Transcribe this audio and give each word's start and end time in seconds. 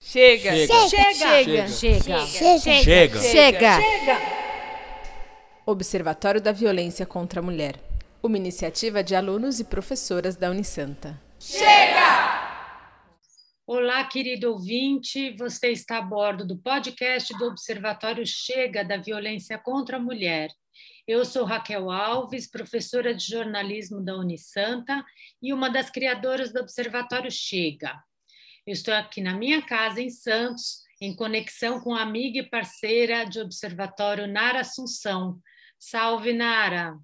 Chega. 0.00 0.52
Chega. 0.52 0.88
Chega. 0.88 1.68
Chega. 1.68 2.26
Chega. 2.26 2.82
Chega. 2.82 3.20
Chega. 3.20 3.78
Observatório 5.66 6.40
da 6.40 6.50
Violência 6.50 7.04
contra 7.04 7.40
a 7.40 7.42
Mulher. 7.42 7.78
Uma 8.22 8.38
iniciativa 8.38 9.02
de 9.02 9.14
alunos 9.14 9.60
e 9.60 9.64
professoras 9.64 10.34
da 10.34 10.50
Unisanta. 10.50 11.20
Olá, 13.66 14.02
querido 14.04 14.50
ouvinte, 14.52 15.36
você 15.36 15.72
está 15.72 15.98
a 15.98 16.02
bordo 16.02 16.46
do 16.46 16.56
podcast 16.56 17.36
do 17.36 17.46
Observatório 17.46 18.24
Chega 18.24 18.82
da 18.82 18.96
Violência 18.96 19.58
contra 19.58 19.98
a 19.98 20.00
Mulher. 20.00 20.48
Eu 21.06 21.24
sou 21.24 21.44
Raquel 21.44 21.90
Alves, 21.90 22.50
professora 22.50 23.14
de 23.14 23.26
jornalismo 23.26 24.00
da 24.00 24.16
Unisanta 24.16 25.04
e 25.42 25.52
uma 25.52 25.68
das 25.68 25.90
criadoras 25.90 26.50
do 26.52 26.60
Observatório 26.60 27.30
Chega. 27.30 27.92
Eu 28.68 28.72
estou 28.72 28.92
aqui 28.92 29.22
na 29.22 29.32
minha 29.32 29.62
casa 29.62 29.98
em 29.98 30.10
Santos, 30.10 30.84
em 31.00 31.16
conexão 31.16 31.80
com 31.80 31.94
a 31.94 32.02
amiga 32.02 32.40
e 32.40 32.50
parceira 32.50 33.24
de 33.24 33.40
observatório 33.40 34.26
Nara 34.26 34.60
Assunção. 34.60 35.38
Salve, 35.78 36.34
Nara! 36.34 36.94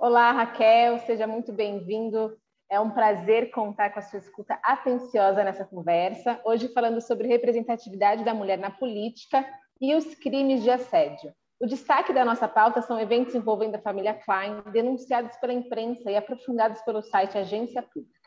Olá, 0.00 0.32
Raquel, 0.32 0.98
seja 1.06 1.24
muito 1.24 1.52
bem-vindo. 1.52 2.36
É 2.68 2.80
um 2.80 2.90
prazer 2.90 3.52
contar 3.52 3.90
com 3.90 4.00
a 4.00 4.02
sua 4.02 4.18
escuta 4.18 4.58
atenciosa 4.64 5.44
nessa 5.44 5.64
conversa. 5.64 6.40
Hoje 6.44 6.66
falando 6.74 7.00
sobre 7.00 7.28
representatividade 7.28 8.24
da 8.24 8.34
mulher 8.34 8.58
na 8.58 8.72
política 8.72 9.46
e 9.80 9.94
os 9.94 10.16
crimes 10.16 10.64
de 10.64 10.70
assédio. 10.70 11.32
O 11.60 11.66
destaque 11.66 12.12
da 12.12 12.24
nossa 12.24 12.48
pauta 12.48 12.82
são 12.82 12.98
eventos 12.98 13.36
envolvendo 13.36 13.76
a 13.76 13.82
família 13.82 14.14
Klein, 14.14 14.64
denunciados 14.72 15.36
pela 15.36 15.52
imprensa 15.52 16.10
e 16.10 16.16
aprofundados 16.16 16.82
pelo 16.82 17.02
site 17.02 17.38
Agência 17.38 17.82
Pública. 17.82 18.23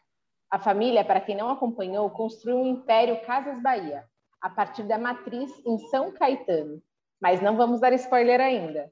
A 0.50 0.60
família, 0.60 1.04
para 1.04 1.22
quem 1.22 1.36
não 1.36 1.50
acompanhou, 1.50 2.10
construiu 2.10 2.58
um 2.58 2.68
império 2.68 3.22
Casas 3.22 3.62
Bahia, 3.62 4.06
a 4.42 4.50
partir 4.50 4.84
da 4.84 4.98
matriz 4.98 5.52
em 5.66 5.78
São 5.90 6.12
Caetano. 6.12 6.82
Mas 7.22 7.42
não 7.42 7.58
vamos 7.58 7.82
dar 7.82 7.94
spoiler 7.94 8.40
ainda. 8.40 8.92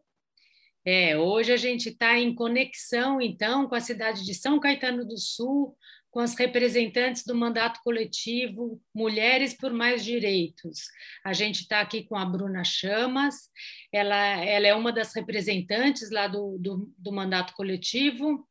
É, 0.83 1.17
hoje 1.17 1.51
a 1.51 1.57
gente 1.57 1.89
está 1.89 2.17
em 2.19 2.33
conexão, 2.35 3.19
então, 3.19 3.67
com 3.67 3.73
a 3.73 3.79
cidade 3.79 4.23
de 4.23 4.35
São 4.35 4.59
Caetano 4.59 5.05
do 5.05 5.17
Sul, 5.17 5.75
com 6.11 6.19
as 6.19 6.33
representantes 6.35 7.25
do 7.25 7.35
mandato 7.35 7.81
coletivo 7.83 8.81
Mulheres 8.93 9.53
por 9.53 9.73
Mais 9.73 10.03
Direitos. 10.03 10.83
A 11.25 11.33
gente 11.33 11.61
está 11.61 11.81
aqui 11.81 12.03
com 12.03 12.15
a 12.15 12.25
Bruna 12.25 12.63
Chamas, 12.63 13.49
ela, 13.91 14.15
ela 14.45 14.67
é 14.67 14.73
uma 14.73 14.93
das 14.93 15.13
representantes 15.13 16.11
lá 16.11 16.27
do, 16.27 16.57
do, 16.57 16.93
do 16.97 17.11
mandato 17.11 17.53
coletivo 17.53 18.47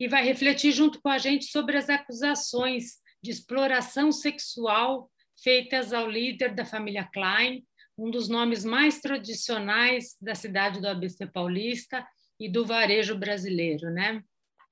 e 0.00 0.08
vai 0.08 0.24
refletir 0.24 0.72
junto 0.72 1.00
com 1.02 1.10
a 1.10 1.18
gente 1.18 1.44
sobre 1.44 1.76
as 1.76 1.90
acusações 1.90 2.94
de 3.22 3.30
exploração 3.30 4.10
sexual 4.10 5.10
feitas 5.42 5.92
ao 5.92 6.08
líder 6.08 6.54
da 6.54 6.64
família 6.64 7.06
Klein, 7.12 7.62
um 7.98 8.10
dos 8.10 8.28
nomes 8.28 8.64
mais 8.64 8.98
tradicionais 8.98 10.16
da 10.20 10.34
cidade 10.34 10.80
do 10.80 10.88
ABC 10.88 11.26
Paulista 11.26 12.06
e 12.38 12.50
do 12.50 12.64
varejo 12.64 13.16
brasileiro, 13.16 13.90
né? 13.90 14.22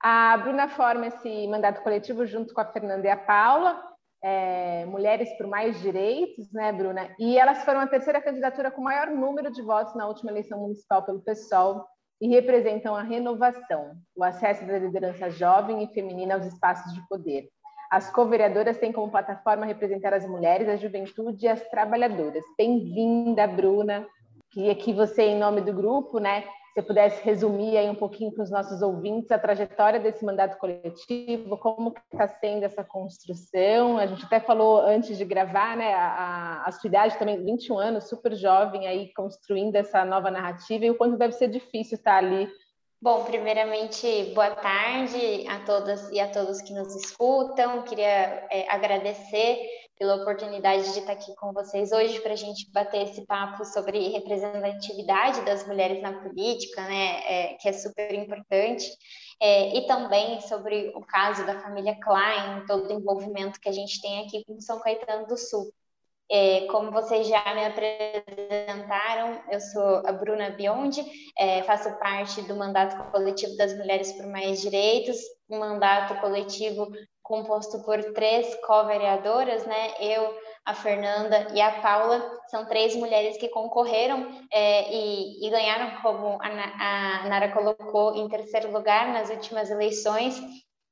A 0.02 0.36
Bruna 0.38 0.68
forma 0.68 1.08
esse 1.08 1.46
mandato 1.46 1.82
coletivo 1.82 2.24
junto 2.24 2.54
com 2.54 2.60
a 2.62 2.72
Fernanda 2.72 3.06
e 3.06 3.10
a 3.10 3.16
Paula, 3.16 3.82
é, 4.22 4.86
Mulheres 4.86 5.28
por 5.36 5.46
Mais 5.46 5.78
Direitos, 5.82 6.50
né, 6.52 6.72
Bruna? 6.72 7.14
E 7.18 7.36
elas 7.36 7.64
foram 7.64 7.80
a 7.80 7.86
terceira 7.86 8.22
candidatura 8.22 8.70
com 8.70 8.80
maior 8.80 9.08
número 9.08 9.50
de 9.50 9.60
votos 9.60 9.94
na 9.94 10.06
última 10.06 10.30
eleição 10.30 10.58
municipal 10.58 11.04
pelo 11.04 11.20
PSOL 11.20 11.84
e 12.20 12.28
representam 12.28 12.94
a 12.94 13.02
renovação, 13.02 13.92
o 14.16 14.24
acesso 14.24 14.66
da 14.66 14.78
liderança 14.78 15.30
jovem 15.30 15.82
e 15.82 15.94
feminina 15.94 16.34
aos 16.34 16.46
espaços 16.46 16.92
de 16.92 17.00
poder. 17.08 17.48
As 17.90 18.10
co-vereadoras 18.10 18.76
têm 18.76 18.92
como 18.92 19.10
plataforma 19.10 19.64
representar 19.64 20.12
as 20.12 20.26
mulheres, 20.26 20.68
a 20.68 20.76
juventude 20.76 21.46
e 21.46 21.48
as 21.48 21.60
trabalhadoras. 21.68 22.44
Bem-vinda, 22.56 23.46
Bruna. 23.46 24.06
Queria 24.50 24.74
que 24.74 24.92
você, 24.92 25.22
em 25.22 25.38
nome 25.38 25.60
do 25.60 25.72
grupo, 25.72 26.18
né, 26.18 26.44
você 26.78 26.82
pudesse 26.82 27.24
resumir 27.24 27.76
aí 27.76 27.90
um 27.90 27.94
pouquinho 27.94 28.30
para 28.30 28.44
os 28.44 28.50
nossos 28.50 28.82
ouvintes 28.82 29.32
a 29.32 29.38
trajetória 29.38 29.98
desse 29.98 30.24
mandato 30.24 30.56
coletivo, 30.58 31.58
como 31.58 31.92
está 32.12 32.28
sendo 32.28 32.62
essa 32.62 32.84
construção. 32.84 33.98
A 33.98 34.06
gente 34.06 34.24
até 34.24 34.38
falou 34.38 34.80
antes 34.80 35.18
de 35.18 35.24
gravar, 35.24 35.76
né, 35.76 35.92
a, 35.92 36.62
a 36.64 36.70
sua 36.70 36.86
idade 36.86 37.18
também, 37.18 37.44
21 37.44 37.78
anos, 37.78 38.08
super 38.08 38.32
jovem 38.36 38.86
aí, 38.86 39.12
construindo 39.12 39.74
essa 39.74 40.04
nova 40.04 40.30
narrativa 40.30 40.84
e 40.84 40.90
o 40.90 40.96
quanto 40.96 41.16
deve 41.16 41.32
ser 41.32 41.48
difícil 41.48 41.96
estar 41.96 42.18
ali 42.18 42.48
Bom, 43.00 43.22
primeiramente, 43.22 44.32
boa 44.34 44.50
tarde 44.56 45.46
a 45.46 45.60
todas 45.60 46.10
e 46.10 46.18
a 46.18 46.26
todos 46.26 46.60
que 46.60 46.72
nos 46.72 46.96
escutam. 46.96 47.82
Queria 47.82 48.44
é, 48.50 48.68
agradecer 48.68 49.56
pela 49.98 50.16
oportunidade 50.16 50.92
de 50.92 51.00
estar 51.00 51.12
aqui 51.12 51.34
com 51.36 51.52
vocês 51.52 51.90
hoje 51.90 52.20
para 52.20 52.32
a 52.32 52.36
gente 52.36 52.70
bater 52.70 53.02
esse 53.02 53.26
papo 53.26 53.64
sobre 53.64 54.08
representatividade 54.10 55.44
das 55.44 55.66
mulheres 55.66 56.00
na 56.00 56.22
política, 56.22 56.82
né, 56.82 57.20
é, 57.26 57.54
que 57.54 57.68
é 57.68 57.72
super 57.72 58.14
importante, 58.14 58.86
é, 59.40 59.76
e 59.76 59.86
também 59.86 60.40
sobre 60.42 60.92
o 60.94 61.00
caso 61.00 61.44
da 61.44 61.60
família 61.60 61.98
Klein, 62.00 62.64
todo 62.66 62.88
o 62.88 62.92
envolvimento 62.92 63.60
que 63.60 63.68
a 63.68 63.72
gente 63.72 64.00
tem 64.00 64.24
aqui 64.24 64.44
com 64.44 64.60
São 64.60 64.80
Caetano 64.80 65.26
do 65.26 65.36
Sul. 65.36 65.72
É, 66.30 66.66
como 66.66 66.90
vocês 66.90 67.26
já 67.26 67.42
me 67.54 67.64
apresentaram, 67.64 69.40
eu 69.50 69.60
sou 69.60 70.02
a 70.06 70.12
Bruna 70.12 70.50
Biondi, 70.50 71.02
é, 71.38 71.62
faço 71.62 71.90
parte 71.98 72.42
do 72.42 72.54
mandato 72.54 73.10
coletivo 73.10 73.56
das 73.56 73.74
Mulheres 73.76 74.12
por 74.12 74.26
Mais 74.26 74.60
Direitos, 74.60 75.16
um 75.48 75.58
mandato 75.58 76.20
coletivo 76.20 76.86
composto 77.22 77.82
por 77.82 78.02
três 78.12 78.54
co-vereadoras, 78.66 79.64
né? 79.66 79.92
Eu, 80.00 80.34
a 80.64 80.74
Fernanda 80.74 81.48
e 81.54 81.60
a 81.60 81.80
Paula, 81.80 82.26
são 82.50 82.66
três 82.66 82.96
mulheres 82.96 83.36
que 83.36 83.48
concorreram 83.48 84.28
é, 84.50 84.90
e, 84.94 85.46
e, 85.46 85.50
ganharam, 85.50 86.00
como 86.02 86.38
a, 86.40 87.22
a 87.24 87.28
Nara 87.28 87.52
colocou, 87.52 88.16
em 88.16 88.28
terceiro 88.28 88.72
lugar 88.72 89.12
nas 89.12 89.30
últimas 89.30 89.70
eleições. 89.70 90.38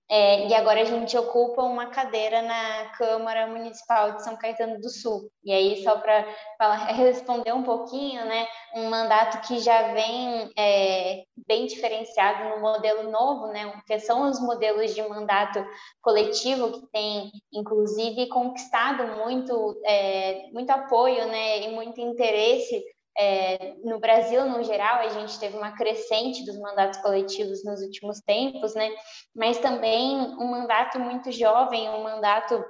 É, 0.09 0.47
e 0.47 0.55
agora 0.55 0.83
a 0.83 0.85
gente 0.85 1.19
ocupa 1.19 1.63
uma 1.63 1.87
cadeira 1.87 2.41
na 2.41 2.91
Câmara 2.97 3.49
Municipal 3.49 4.13
de 4.13 4.23
São 4.23 4.37
Caetano 4.37 4.81
do 4.81 4.89
Sul. 4.89 5.29
E 5.45 5.53
aí, 5.53 5.83
só 5.83 5.99
para 5.99 6.25
responder 6.95 7.53
um 7.53 7.65
pouquinho, 7.65 8.25
né, 8.25 8.47
um 8.77 8.89
mandato 8.89 9.47
que 9.49 9.59
já 9.59 9.93
vem 9.93 10.49
é, 10.57 11.25
bem 11.49 11.67
diferenciado 11.67 12.51
no 12.51 12.61
modelo 12.61 13.11
novo, 13.11 13.49
né, 13.49 13.83
que 13.85 13.99
são 13.99 14.31
os 14.31 14.41
modelos 14.41 14.95
de 14.95 15.03
mandato 15.03 15.65
coletivo 16.01 16.71
que 16.71 16.87
tem, 16.93 17.33
inclusive, 17.53 18.29
conquistado 18.29 19.25
muito, 19.25 19.77
é, 19.85 20.49
muito 20.53 20.71
apoio 20.71 21.27
né, 21.27 21.63
e 21.63 21.69
muito 21.73 22.01
interesse 22.01 22.81
é, 23.19 23.75
no 23.85 23.99
Brasil, 23.99 24.45
no 24.47 24.63
geral, 24.63 25.01
a 25.01 25.09
gente 25.09 25.39
teve 25.39 25.57
uma 25.57 25.73
crescente 25.73 26.45
dos 26.45 26.59
mandatos 26.59 27.01
coletivos 27.01 27.65
nos 27.65 27.81
últimos 27.83 28.21
tempos, 28.21 28.75
né? 28.75 28.91
Mas 29.35 29.59
também 29.59 30.17
um 30.17 30.51
mandato 30.51 30.99
muito 30.99 31.33
jovem, 31.33 31.89
um 31.89 32.03
mandato 32.03 32.65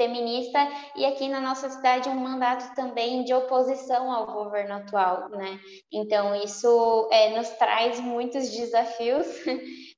feminista 0.00 0.58
e 0.96 1.04
aqui 1.04 1.28
na 1.28 1.42
nossa 1.42 1.68
cidade 1.68 2.08
um 2.08 2.14
mandato 2.14 2.74
também 2.74 3.22
de 3.22 3.34
oposição 3.34 4.10
ao 4.10 4.32
governo 4.32 4.76
atual, 4.76 5.28
né? 5.28 5.60
Então 5.92 6.34
isso 6.34 7.08
é, 7.12 7.36
nos 7.36 7.50
traz 7.50 8.00
muitos 8.00 8.48
desafios, 8.50 9.26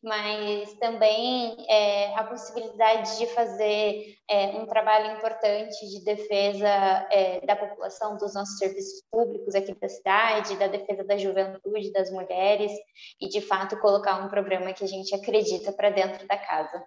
mas 0.03 0.73
também 0.75 1.57
é, 1.69 2.15
a 2.17 2.25
possibilidade 2.25 3.19
de 3.19 3.27
fazer 3.29 4.17
é, 4.29 4.47
um 4.49 4.67
trabalho 4.67 5.17
importante 5.17 5.87
de 5.89 6.05
defesa 6.05 6.69
é, 7.11 7.45
da 7.47 7.55
população, 7.55 8.17
dos 8.17 8.35
nossos 8.35 8.59
serviços 8.59 9.03
públicos 9.11 9.55
aqui 9.55 9.75
da 9.75 9.89
cidade, 9.89 10.57
da 10.57 10.67
defesa 10.67 11.05
da 11.05 11.17
juventude, 11.17 11.93
das 11.93 12.11
mulheres 12.11 12.73
e 13.21 13.29
de 13.29 13.41
fato 13.41 13.79
colocar 13.79 14.25
um 14.25 14.29
programa 14.29 14.73
que 14.73 14.85
a 14.85 14.89
gente 14.89 15.15
acredita 15.15 15.73
para 15.73 15.91
dentro 15.91 16.27
da 16.27 16.37
casa. 16.37 16.85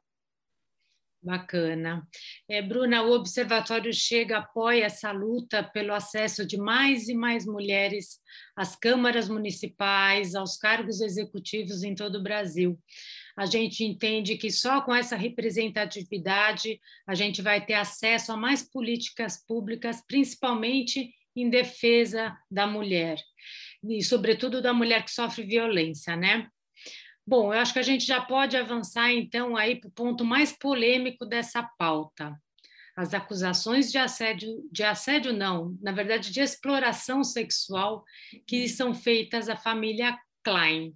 Bacana. 1.25 2.07
É, 2.47 2.61
Bruna, 2.61 3.01
o 3.01 3.11
Observatório 3.11 3.91
Chega 3.91 4.37
apoia 4.37 4.85
essa 4.85 5.11
luta 5.11 5.63
pelo 5.63 5.91
acesso 5.91 6.45
de 6.45 6.55
mais 6.55 7.09
e 7.09 7.15
mais 7.15 7.47
mulheres 7.47 8.19
às 8.55 8.75
câmaras 8.75 9.27
municipais, 9.27 10.35
aos 10.35 10.55
cargos 10.55 11.01
executivos 11.01 11.83
em 11.83 11.95
todo 11.95 12.19
o 12.19 12.23
Brasil. 12.23 12.79
A 13.35 13.47
gente 13.47 13.83
entende 13.83 14.37
que 14.37 14.51
só 14.51 14.81
com 14.81 14.93
essa 14.93 15.15
representatividade 15.15 16.79
a 17.07 17.15
gente 17.15 17.41
vai 17.41 17.65
ter 17.65 17.73
acesso 17.73 18.31
a 18.31 18.37
mais 18.37 18.61
políticas 18.61 19.43
públicas, 19.45 20.03
principalmente 20.07 21.11
em 21.35 21.49
defesa 21.49 22.37
da 22.49 22.65
mulher, 22.65 23.17
e 23.83 24.01
sobretudo 24.01 24.61
da 24.61 24.73
mulher 24.73 25.03
que 25.03 25.11
sofre 25.11 25.43
violência, 25.43 26.15
né? 26.15 26.47
Bom, 27.27 27.51
eu 27.51 27.59
acho 27.59 27.73
que 27.73 27.79
a 27.79 27.83
gente 27.83 28.05
já 28.05 28.21
pode 28.21 28.55
avançar 28.55 29.11
então 29.11 29.57
aí 29.57 29.75
para 29.75 29.87
o 29.87 29.91
ponto 29.91 30.23
mais 30.23 30.51
polêmico 30.51 31.25
dessa 31.25 31.63
pauta. 31.77 32.39
As 32.95 33.13
acusações 33.13 33.91
de 33.91 33.97
assédio, 33.97 34.63
de 34.71 34.83
assédio 34.83 35.33
não, 35.33 35.75
na 35.81 35.91
verdade 35.91 36.31
de 36.31 36.39
exploração 36.39 37.23
sexual 37.23 38.03
que 38.47 38.69
são 38.69 38.93
feitas 38.93 39.49
à 39.49 39.55
família 39.55 40.17
Klein. 40.43 40.95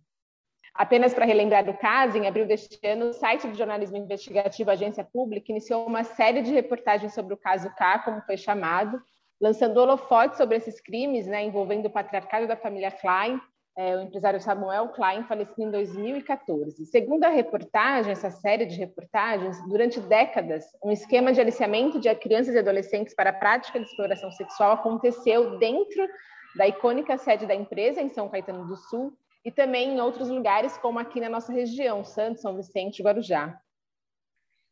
Apenas 0.76 1.14
para 1.16 1.26
relembrar 1.26 1.66
do 1.66 1.74
caso, 1.74 2.18
em 2.18 2.28
abril 2.28 2.46
deste 2.46 2.80
ano, 2.86 3.08
o 3.08 3.14
site 3.14 3.50
de 3.50 3.58
jornalismo 3.58 3.98
investigativo 3.98 4.70
Agência 4.70 5.04
Pública 5.04 5.52
iniciou 5.52 5.86
uma 5.86 6.04
série 6.04 6.44
de 6.44 6.54
reportagens 6.54 7.14
sobre 7.14 7.34
o 7.34 7.38
caso 7.38 7.74
K, 7.76 8.00
como 8.00 8.22
foi 8.22 8.38
chamado, 8.38 9.02
lançando 9.42 9.78
holofote 9.78 10.38
sobre 10.38 10.58
esses 10.58 10.80
crimes, 10.80 11.26
né, 11.26 11.44
envolvendo 11.44 11.88
o 11.88 11.90
patriarcado 11.90 12.48
da 12.48 12.56
família 12.56 12.92
Klein, 12.92 13.42
é, 13.80 13.96
o 13.96 14.02
empresário 14.02 14.42
Samuel 14.42 14.90
Klein, 14.90 15.24
falecido 15.24 15.62
em 15.62 15.72
2014. 15.72 16.86
Segundo 16.88 17.24
a 17.24 17.30
reportagem, 17.30 18.12
essa 18.12 18.30
série 18.30 18.66
de 18.66 18.76
reportagens, 18.76 19.58
durante 19.70 20.02
décadas, 20.02 20.66
um 20.84 20.92
esquema 20.92 21.32
de 21.32 21.40
aliciamento 21.40 21.98
de 21.98 22.14
crianças 22.16 22.56
e 22.56 22.60
adolescentes 22.60 23.16
para 23.16 23.30
a 23.30 23.34
prática 23.34 23.80
de 23.80 23.86
exploração 23.86 24.30
sexual 24.34 24.74
aconteceu 24.74 25.58
dentro 25.58 26.06
da 26.58 26.68
icônica 26.68 27.18
sede 27.18 27.46
da 27.46 27.56
empresa, 27.56 28.02
em 28.02 28.10
São 28.10 28.28
Caetano 28.28 28.68
do 28.68 28.76
Sul, 28.76 29.14
e 29.46 29.52
também 29.52 29.94
em 29.94 30.02
outros 30.02 30.28
lugares, 30.28 30.78
como 30.80 31.00
aqui 31.00 31.22
na 31.22 31.30
nossa 31.30 31.54
região, 31.54 32.04
Santos, 32.04 32.42
São 32.42 32.58
Vicente 32.58 33.00
e 33.00 33.04
Guarujá. 33.04 33.62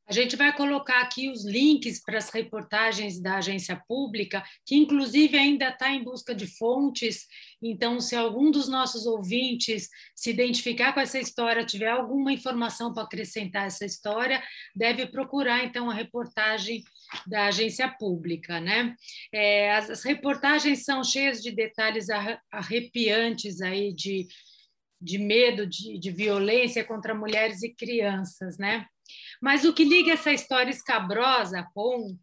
A 0.07 0.13
gente 0.13 0.38
vai 0.38 0.56
colocar 0.56 1.01
aqui 1.01 1.30
os 1.30 1.45
links 1.45 2.01
para 2.01 2.18
as 2.18 2.30
reportagens 2.30 3.19
da 3.19 3.38
agência 3.39 3.75
pública, 3.89 4.42
que 4.65 4.74
inclusive 4.74 5.38
ainda 5.38 5.68
está 5.68 5.89
em 5.89 6.01
busca 6.01 6.33
de 6.33 6.48
fontes. 6.48 7.27
Então, 7.62 8.00
se 8.00 8.15
algum 8.15 8.51
dos 8.51 8.68
nossos 8.68 9.06
ouvintes 9.06 9.89
se 10.15 10.30
identificar 10.30 10.94
com 10.94 11.00
essa 11.00 11.19
história, 11.19 11.65
tiver 11.65 11.89
alguma 11.89 12.31
informação 12.31 12.94
para 12.94 13.04
acrescentar 13.04 13.65
essa 13.65 13.86
história, 13.86 14.44
deve 14.75 15.07
procurar 15.07 15.63
então 15.63 15.89
a 15.89 15.94
reportagem 15.94 16.83
da 17.25 17.48
agência 17.48 17.89
pública, 17.89 18.59
né? 18.59 18.95
É, 19.33 19.75
as, 19.75 19.89
as 19.89 20.04
reportagens 20.04 20.83
são 20.83 21.04
cheias 21.04 21.42
de 21.42 21.51
detalhes 21.51 22.07
arrepiantes 22.51 23.62
aí 23.62 23.92
de, 23.92 24.27
de 25.01 25.18
medo, 25.18 25.65
de, 25.65 25.98
de 25.98 26.12
violência 26.12 26.83
contra 26.83 27.15
mulheres 27.15 27.63
e 27.63 27.74
crianças, 27.74 28.57
né? 28.57 28.86
Mas 29.42 29.63
o 29.65 29.74
que 29.74 29.83
liga 29.83 30.13
essa 30.13 30.31
história 30.31 30.69
escabrosa 30.69 31.65
com 31.74 32.18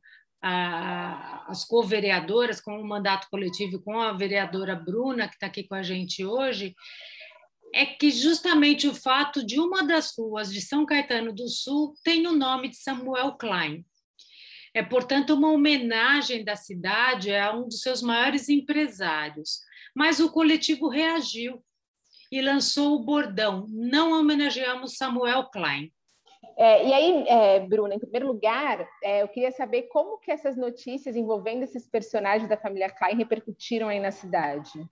a, 0.46 1.46
as 1.48 1.64
co-vereadoras, 1.64 2.60
com 2.60 2.78
o 2.78 2.86
mandato 2.86 3.28
coletivo, 3.30 3.80
com 3.80 3.98
a 3.98 4.12
vereadora 4.12 4.76
Bruna, 4.76 5.26
que 5.26 5.34
está 5.34 5.46
aqui 5.46 5.64
com 5.64 5.74
a 5.74 5.82
gente 5.82 6.22
hoje, 6.22 6.74
é 7.74 7.86
que 7.86 8.10
justamente 8.10 8.86
o 8.86 8.94
fato 8.94 9.44
de 9.44 9.58
uma 9.58 9.82
das 9.82 10.12
ruas 10.16 10.52
de 10.52 10.60
São 10.60 10.84
Caetano 10.84 11.32
do 11.32 11.48
Sul 11.48 11.94
tem 12.04 12.26
o 12.26 12.32
nome 12.32 12.68
de 12.68 12.76
Samuel 12.76 13.32
Klein. 13.32 13.84
É, 14.74 14.82
portanto, 14.82 15.30
uma 15.32 15.50
homenagem 15.50 16.44
da 16.44 16.56
cidade 16.56 17.34
a 17.34 17.54
um 17.56 17.66
dos 17.66 17.80
seus 17.80 18.02
maiores 18.02 18.48
empresários. 18.50 19.60
Mas 19.96 20.20
o 20.20 20.30
coletivo 20.30 20.88
reagiu 20.88 21.64
e 22.30 22.42
lançou 22.42 22.96
o 22.96 23.04
bordão: 23.04 23.66
Não 23.70 24.12
homenageamos 24.12 24.96
Samuel 24.96 25.44
Klein. 25.44 25.90
É, 26.56 26.86
e 26.86 26.92
aí, 26.92 27.28
é, 27.28 27.60
Bruna, 27.60 27.94
em 27.94 27.98
primeiro 27.98 28.26
lugar, 28.28 28.86
é, 29.02 29.22
eu 29.22 29.28
queria 29.28 29.50
saber 29.50 29.82
como 29.84 30.18
que 30.18 30.30
essas 30.30 30.56
notícias 30.56 31.16
envolvendo 31.16 31.64
esses 31.64 31.86
personagens 31.88 32.48
da 32.48 32.56
família 32.56 32.90
Klein 32.90 33.16
repercutiram 33.16 33.88
aí 33.88 33.98
na 33.98 34.12
cidade. 34.12 34.88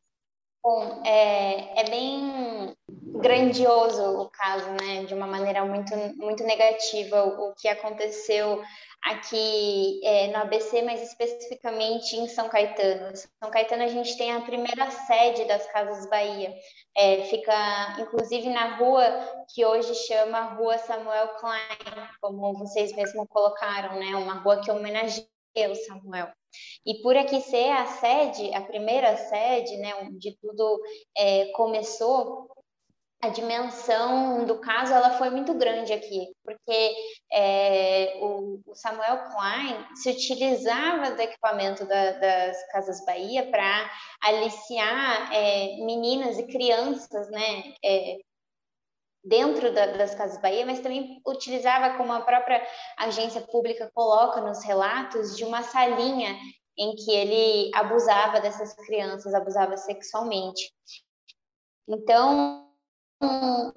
Bom, 0.62 1.02
é, 1.04 1.80
é 1.80 1.90
bem 1.90 2.76
grandioso 3.20 4.20
o 4.20 4.30
caso, 4.30 4.70
né? 4.70 5.04
De 5.04 5.12
uma 5.12 5.26
maneira 5.26 5.64
muito, 5.64 5.92
muito 6.16 6.44
negativa 6.44 7.24
o, 7.24 7.52
que 7.54 7.66
aconteceu 7.66 8.62
aqui 9.02 10.00
é, 10.04 10.28
no 10.28 10.36
ABC, 10.36 10.82
mas 10.82 11.02
especificamente 11.02 12.14
em 12.14 12.28
São 12.28 12.48
Caetano. 12.48 13.12
São 13.16 13.50
Caetano 13.50 13.82
a 13.82 13.88
gente 13.88 14.16
tem 14.16 14.32
a 14.32 14.40
primeira 14.40 14.88
sede 14.90 15.44
das 15.46 15.66
Casas 15.72 16.08
Bahia. 16.08 16.54
É, 16.96 17.22
fica, 17.24 17.96
inclusive, 17.98 18.48
na 18.48 18.76
rua 18.76 19.04
que 19.52 19.64
hoje 19.64 19.92
chama 20.06 20.54
Rua 20.54 20.78
Samuel 20.78 21.28
Klein, 21.40 22.06
como 22.20 22.52
vocês 22.54 22.94
mesmos 22.94 23.26
colocaram, 23.28 23.98
né? 23.98 24.14
Uma 24.16 24.34
rua 24.34 24.60
que 24.60 24.70
homenageia 24.70 25.31
o 25.54 25.74
Samuel. 25.74 26.30
E 26.84 27.00
por 27.02 27.16
aqui 27.16 27.40
ser 27.40 27.70
a 27.70 27.86
sede, 27.86 28.54
a 28.54 28.60
primeira 28.60 29.16
sede, 29.16 29.76
né, 29.78 29.94
onde 30.02 30.36
tudo 30.40 30.80
é, 31.16 31.46
começou, 31.52 32.48
a 33.22 33.28
dimensão 33.28 34.44
do 34.44 34.58
caso 34.58 34.92
ela 34.92 35.16
foi 35.16 35.30
muito 35.30 35.54
grande 35.54 35.92
aqui, 35.92 36.26
porque 36.44 36.94
é, 37.32 38.18
o, 38.20 38.60
o, 38.66 38.74
Samuel 38.74 39.30
Klein 39.30 39.86
se 39.94 40.10
utilizava 40.10 41.12
do 41.12 41.20
equipamento 41.20 41.86
da, 41.86 42.10
das 42.12 42.72
Casas 42.72 43.04
Bahia 43.06 43.48
para 43.48 43.90
aliciar 44.24 45.32
é, 45.32 45.76
meninas 45.84 46.36
e 46.36 46.48
crianças, 46.48 47.30
né, 47.30 47.72
é, 47.84 48.18
dentro 49.24 49.72
da, 49.72 49.86
das 49.86 50.14
Casas 50.14 50.40
Bahia, 50.40 50.66
mas 50.66 50.80
também 50.80 51.20
utilizava, 51.26 51.96
como 51.96 52.12
a 52.12 52.20
própria 52.20 52.66
agência 52.98 53.40
pública 53.40 53.90
coloca 53.94 54.40
nos 54.40 54.64
relatos, 54.64 55.36
de 55.36 55.44
uma 55.44 55.62
salinha 55.62 56.36
em 56.76 56.94
que 56.96 57.10
ele 57.10 57.70
abusava 57.74 58.40
dessas 58.40 58.74
crianças, 58.74 59.34
abusava 59.34 59.76
sexualmente. 59.76 60.72
Então, 61.88 62.68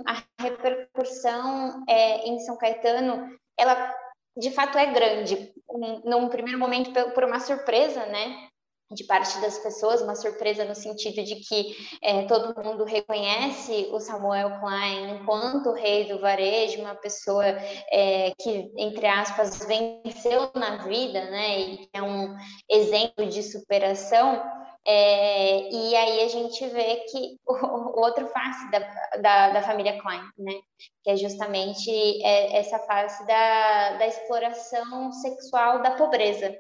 a 0.06 0.24
repercussão 0.42 1.84
é, 1.88 2.28
em 2.28 2.40
São 2.40 2.58
Caetano, 2.58 3.38
ela 3.58 3.94
de 4.38 4.52
fato 4.52 4.78
é 4.78 4.86
grande. 4.88 5.54
Um, 5.70 6.02
num 6.10 6.30
primeiro 6.30 6.60
momento, 6.60 6.92
por 7.12 7.24
uma 7.24 7.40
surpresa, 7.40 8.06
né? 8.06 8.50
De 8.92 9.04
parte 9.06 9.40
das 9.40 9.58
pessoas, 9.58 10.02
uma 10.02 10.16
surpresa 10.16 10.64
no 10.64 10.76
sentido 10.76 11.24
de 11.24 11.36
que 11.38 11.76
é, 12.02 12.24
todo 12.28 12.62
mundo 12.64 12.84
reconhece 12.84 13.90
o 13.92 14.00
Samuel 14.00 14.60
Klein 14.60 15.16
enquanto 15.16 15.74
rei 15.74 16.08
do 16.08 16.20
varejo, 16.20 16.82
uma 16.82 16.96
pessoa 16.96 17.46
é, 17.46 18.32
que, 18.40 18.72
entre 18.78 19.08
aspas, 19.08 19.66
venceu 19.66 20.52
na 20.54 20.84
vida, 20.86 21.26
né, 21.26 21.60
e 21.60 21.90
é 21.94 22.02
um 22.02 22.36
exemplo 22.70 23.26
de 23.26 23.42
superação. 23.42 24.42
É, 24.88 25.68
e 25.72 25.96
aí 25.96 26.22
a 26.22 26.28
gente 26.28 26.64
vê 26.68 26.98
que 27.10 27.40
o, 27.48 28.00
outro 28.00 28.28
face 28.28 28.70
da, 28.70 28.80
da, 29.20 29.50
da, 29.50 29.62
família 29.64 30.00
Klein, 30.00 30.22
né? 30.38 30.54
Que 31.04 31.10
é 31.10 31.18
justamente 31.18 31.90
é, 32.24 32.58
essa 32.58 32.78
face 32.78 33.26
da, 33.26 33.98
da 33.98 34.06
exploração 34.06 35.12
sexual 35.12 35.82
da 35.82 35.96
pobreza. 35.96 36.56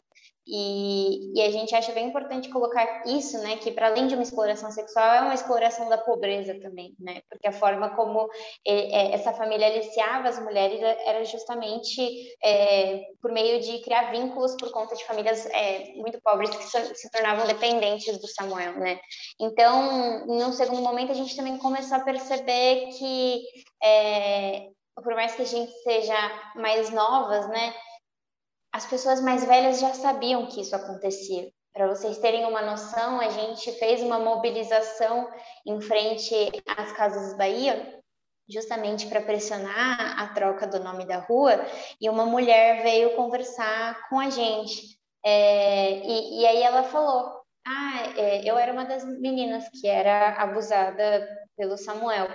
E, 0.47 1.33
e, 1.33 1.41
a 1.41 1.49
gente 1.49 1.73
acha 1.73 1.91
bem 1.91 2.07
importante 2.07 2.49
colocar 2.49 3.03
isso, 3.07 3.35
né, 3.39 3.57
que 3.57 3.71
para 3.71 3.87
além 3.87 4.05
de 4.05 4.13
uma 4.13 4.21
exploração 4.21 4.69
sexual, 4.69 5.15
é 5.15 5.21
uma 5.21 5.33
exploração 5.33 5.89
da 5.89 5.97
pobreza 5.97 6.53
também, 6.59 6.93
né, 6.99 7.21
porque 7.27 7.47
a 7.47 7.51
forma 7.51 7.95
como 7.95 8.29
é, 8.65 8.73
é, 8.73 9.11
essa 9.13 9.33
família 9.33 9.65
aliciava 9.65 10.29
as 10.29 10.39
mulheres 10.39 10.79
era 10.81 11.25
justamente 11.25 11.99
é, 12.43 13.07
por 13.19 13.31
meio 13.31 13.59
de 13.59 13.79
criar 13.79 14.11
vínculos 14.11 14.55
por 14.55 14.71
conta 14.71 14.95
de 14.95 15.03
famílias 15.05 15.47
é, 15.47 15.93
muito 15.95 16.21
pobres 16.21 16.51
que 16.55 16.63
se, 16.63 16.95
se, 16.95 17.09
tornavam 17.09 17.47
dependentes 17.47 18.15
do 18.19 18.27
Samuel, 18.27 18.73
né. 18.73 18.99
Então, 19.39 20.27
num 20.27 20.51
segundo 20.51 20.81
momento, 20.81 21.11
a 21.11 21.15
gente 21.15 21.35
também 21.35 21.57
começou 21.57 21.97
a 21.97 22.03
perceber 22.03 22.89
que, 22.99 23.43
é, 23.83 24.67
por 24.95 25.15
mais 25.15 25.33
que 25.33 25.41
a 25.41 25.45
gente 25.45 25.71
seja 25.81 26.51
mais 26.55 26.91
novas, 26.91 27.47
né, 27.49 27.73
as 28.75 28.85
pessoas 28.85 29.21
mais 29.21 29.45
velhas 29.45 29.79
já 29.79 29.93
sabiam 29.93 30.47
que 30.47 30.59
isso 30.59 30.75
acontecia. 30.75 31.49
Para 31.73 31.87
vocês 31.87 32.17
terem 32.17 32.45
uma 32.45 32.61
noção, 32.61 33.21
a 33.21 33.29
gente 33.29 33.71
fez 33.79 34.01
uma 34.01 34.19
mobilização 34.19 35.31
em 35.65 35.79
frente 35.79 36.35
às 36.75 36.91
Casas 36.91 37.37
Bahia, 37.37 38.01
justamente 38.49 39.07
para 39.07 39.21
pressionar 39.21 40.21
a 40.21 40.27
troca 40.33 40.67
do 40.67 40.83
nome 40.83 41.05
da 41.05 41.19
rua, 41.19 41.65
e 42.01 42.09
uma 42.09 42.25
mulher 42.25 42.83
veio 42.83 43.15
conversar 43.15 44.09
com 44.09 44.19
a 44.19 44.29
gente. 44.29 44.99
É, 45.23 45.91
e, 46.05 46.41
e, 46.41 46.45
aí 46.45 46.61
ela 46.61 46.83
falou: 46.83 47.31
Ah, 47.65 48.13
é, 48.17 48.41
eu 48.43 48.57
era 48.57 48.73
uma 48.73 48.83
das 48.83 49.05
meninas 49.05 49.69
que 49.69 49.87
era 49.87 50.33
abusada 50.33 51.25
pelo 51.55 51.77
Samuel 51.77 52.27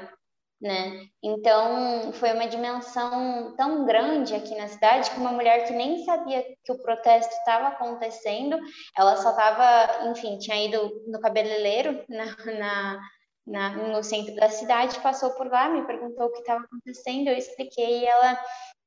né? 0.61 1.07
Então, 1.23 2.13
foi 2.13 2.33
uma 2.33 2.47
dimensão 2.47 3.55
tão 3.57 3.87
grande 3.87 4.35
aqui 4.35 4.55
na 4.57 4.69
cidade 4.69 5.11
que 5.11 5.17
uma 5.17 5.33
mulher 5.33 5.67
que 5.67 5.73
nem 5.73 6.05
sabia 6.05 6.45
que 6.63 6.73
o 6.73 6.83
protesto 6.83 7.33
estava 7.33 7.69
acontecendo, 7.69 8.59
ela 8.97 9.17
só 9.17 9.31
estava, 9.31 10.11
enfim, 10.11 10.39
tinha 10.39 10.63
ido 10.63 11.03
no 11.07 11.19
cabeleireiro 11.21 12.05
na, 12.09 12.37
na, 12.59 13.01
na, 13.47 13.71
no 13.89 14.03
centro 14.03 14.35
da 14.35 14.51
cidade, 14.51 15.01
passou 15.01 15.31
por 15.31 15.47
lá, 15.47 15.71
me 15.71 15.87
perguntou 15.87 16.27
o 16.27 16.33
que 16.33 16.41
estava 16.41 16.65
acontecendo, 16.65 17.29
eu 17.29 17.37
expliquei 17.37 18.01
e 18.01 18.07
ela 18.07 18.39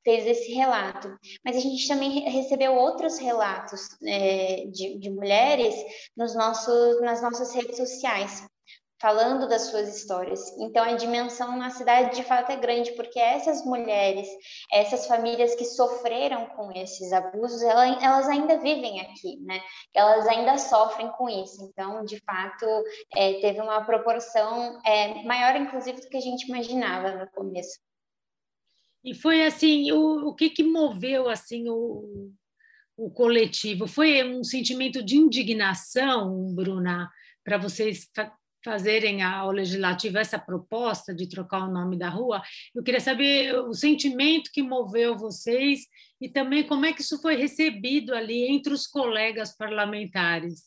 fez 0.03 0.27
esse 0.27 0.53
relato. 0.53 1.18
Mas 1.44 1.56
a 1.56 1.60
gente 1.60 1.88
também 1.88 2.30
recebeu 2.30 2.75
outros 2.75 3.18
relatos 3.18 3.88
é, 4.06 4.65
de, 4.68 5.00
de 5.00 5.10
mulheres 5.10 5.74
nos 6.15 6.36
nossos, 6.36 7.01
nas 7.01 7.22
nossas 7.22 7.53
redes 7.56 7.77
sociais 7.77 8.46
falando 9.03 9.50
das 9.50 9.63
suas 9.63 9.93
histórias. 9.93 10.57
Então, 10.57 10.81
a 10.81 10.93
dimensão 10.93 11.57
na 11.57 11.69
cidade 11.69 12.15
de 12.15 12.24
fato 12.24 12.53
é 12.53 12.55
grande, 12.55 12.93
porque 12.93 13.19
essas 13.19 13.65
mulheres, 13.65 14.29
essas 14.72 15.05
famílias 15.05 15.53
que 15.55 15.65
sofreram 15.65 16.45
com 16.55 16.72
esses 16.72 17.12
abusos, 17.12 17.62
elas 17.62 18.29
ainda 18.29 18.57
vivem 18.60 19.01
aqui, 19.01 19.36
né? 19.41 19.60
Elas 19.93 20.25
ainda 20.25 20.57
sofrem 20.57 21.12
com 21.17 21.29
isso. 21.29 21.69
Então, 21.69 22.05
de 22.05 22.17
fato, 22.22 22.65
é, 23.13 23.41
teve 23.41 23.60
uma 23.60 23.83
proporção 23.83 24.81
é, 24.86 25.22
maior, 25.25 25.53
inclusive, 25.57 26.00
do 26.00 26.07
que 26.07 26.15
a 26.15 26.22
gente 26.22 26.48
imaginava 26.48 27.12
no 27.12 27.29
começo. 27.31 27.77
E 29.03 29.13
foi 29.13 29.43
assim, 29.45 29.91
o, 29.91 30.29
o 30.29 30.33
que, 30.33 30.50
que 30.50 30.63
moveu 30.63 31.27
assim 31.27 31.67
o, 31.67 32.31
o 32.95 33.12
coletivo? 33.12 33.86
Foi 33.86 34.24
um 34.24 34.45
sentimento 34.45 35.03
de 35.03 35.17
indignação, 35.17 36.55
Bruna, 36.55 37.12
para 37.43 37.57
vocês 37.57 38.10
fazerem 38.63 39.22
ao 39.22 39.51
legislativo 39.51 40.17
essa 40.17 40.39
proposta 40.39 41.13
de 41.13 41.27
trocar 41.27 41.67
o 41.67 41.72
nome 41.72 41.98
da 41.98 42.10
rua. 42.10 42.41
Eu 42.74 42.84
queria 42.84 43.01
saber 43.01 43.55
o 43.55 43.74
sentimento 43.74 44.51
que 44.53 44.63
moveu 44.63 45.17
vocês 45.17 45.82
e 46.20 46.29
também 46.29 46.65
como 46.65 46.86
é 46.86 46.93
que 46.93 47.01
isso 47.01 47.22
foi 47.22 47.36
recebido 47.36 48.13
ali 48.13 48.48
entre 48.50 48.74
os 48.74 48.88
colegas 48.88 49.55
parlamentares. 49.55 50.63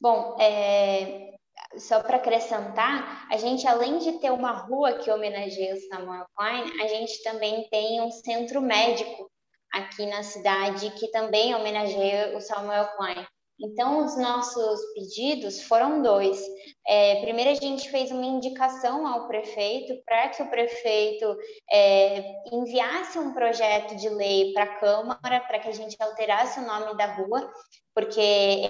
Bom, 0.00 0.36
é, 0.40 1.32
só 1.78 2.02
para 2.02 2.16
acrescentar, 2.16 3.26
a 3.30 3.36
gente, 3.36 3.66
além 3.66 3.98
de 3.98 4.18
ter 4.18 4.30
uma 4.30 4.52
rua 4.52 4.98
que 4.98 5.10
homenageia 5.10 5.74
o 5.74 5.80
Samuel 5.88 6.26
Klein, 6.36 6.82
a 6.82 6.88
gente 6.88 7.22
também 7.22 7.68
tem 7.70 8.00
um 8.00 8.10
centro 8.10 8.60
médico 8.60 9.30
aqui 9.72 10.04
na 10.06 10.22
cidade 10.22 10.90
que 10.92 11.10
também 11.10 11.54
homenageia 11.54 12.36
o 12.36 12.40
Samuel 12.40 12.88
Klein. 12.96 13.26
Então, 13.62 14.04
os 14.04 14.16
nossos 14.16 14.80
pedidos 14.92 15.62
foram 15.62 16.02
dois. 16.02 16.42
É, 16.84 17.20
primeiro, 17.20 17.50
a 17.50 17.54
gente 17.54 17.88
fez 17.90 18.10
uma 18.10 18.26
indicação 18.26 19.06
ao 19.06 19.28
prefeito 19.28 20.02
para 20.04 20.28
que 20.30 20.42
o 20.42 20.50
prefeito 20.50 21.36
é, 21.70 22.34
enviasse 22.52 23.20
um 23.20 23.32
projeto 23.32 23.94
de 23.94 24.08
lei 24.08 24.52
para 24.52 24.64
a 24.64 24.78
Câmara 24.78 25.40
para 25.46 25.60
que 25.60 25.68
a 25.68 25.72
gente 25.72 25.96
alterasse 26.00 26.58
o 26.58 26.66
nome 26.66 26.96
da 26.96 27.14
rua, 27.14 27.52
porque 27.94 28.20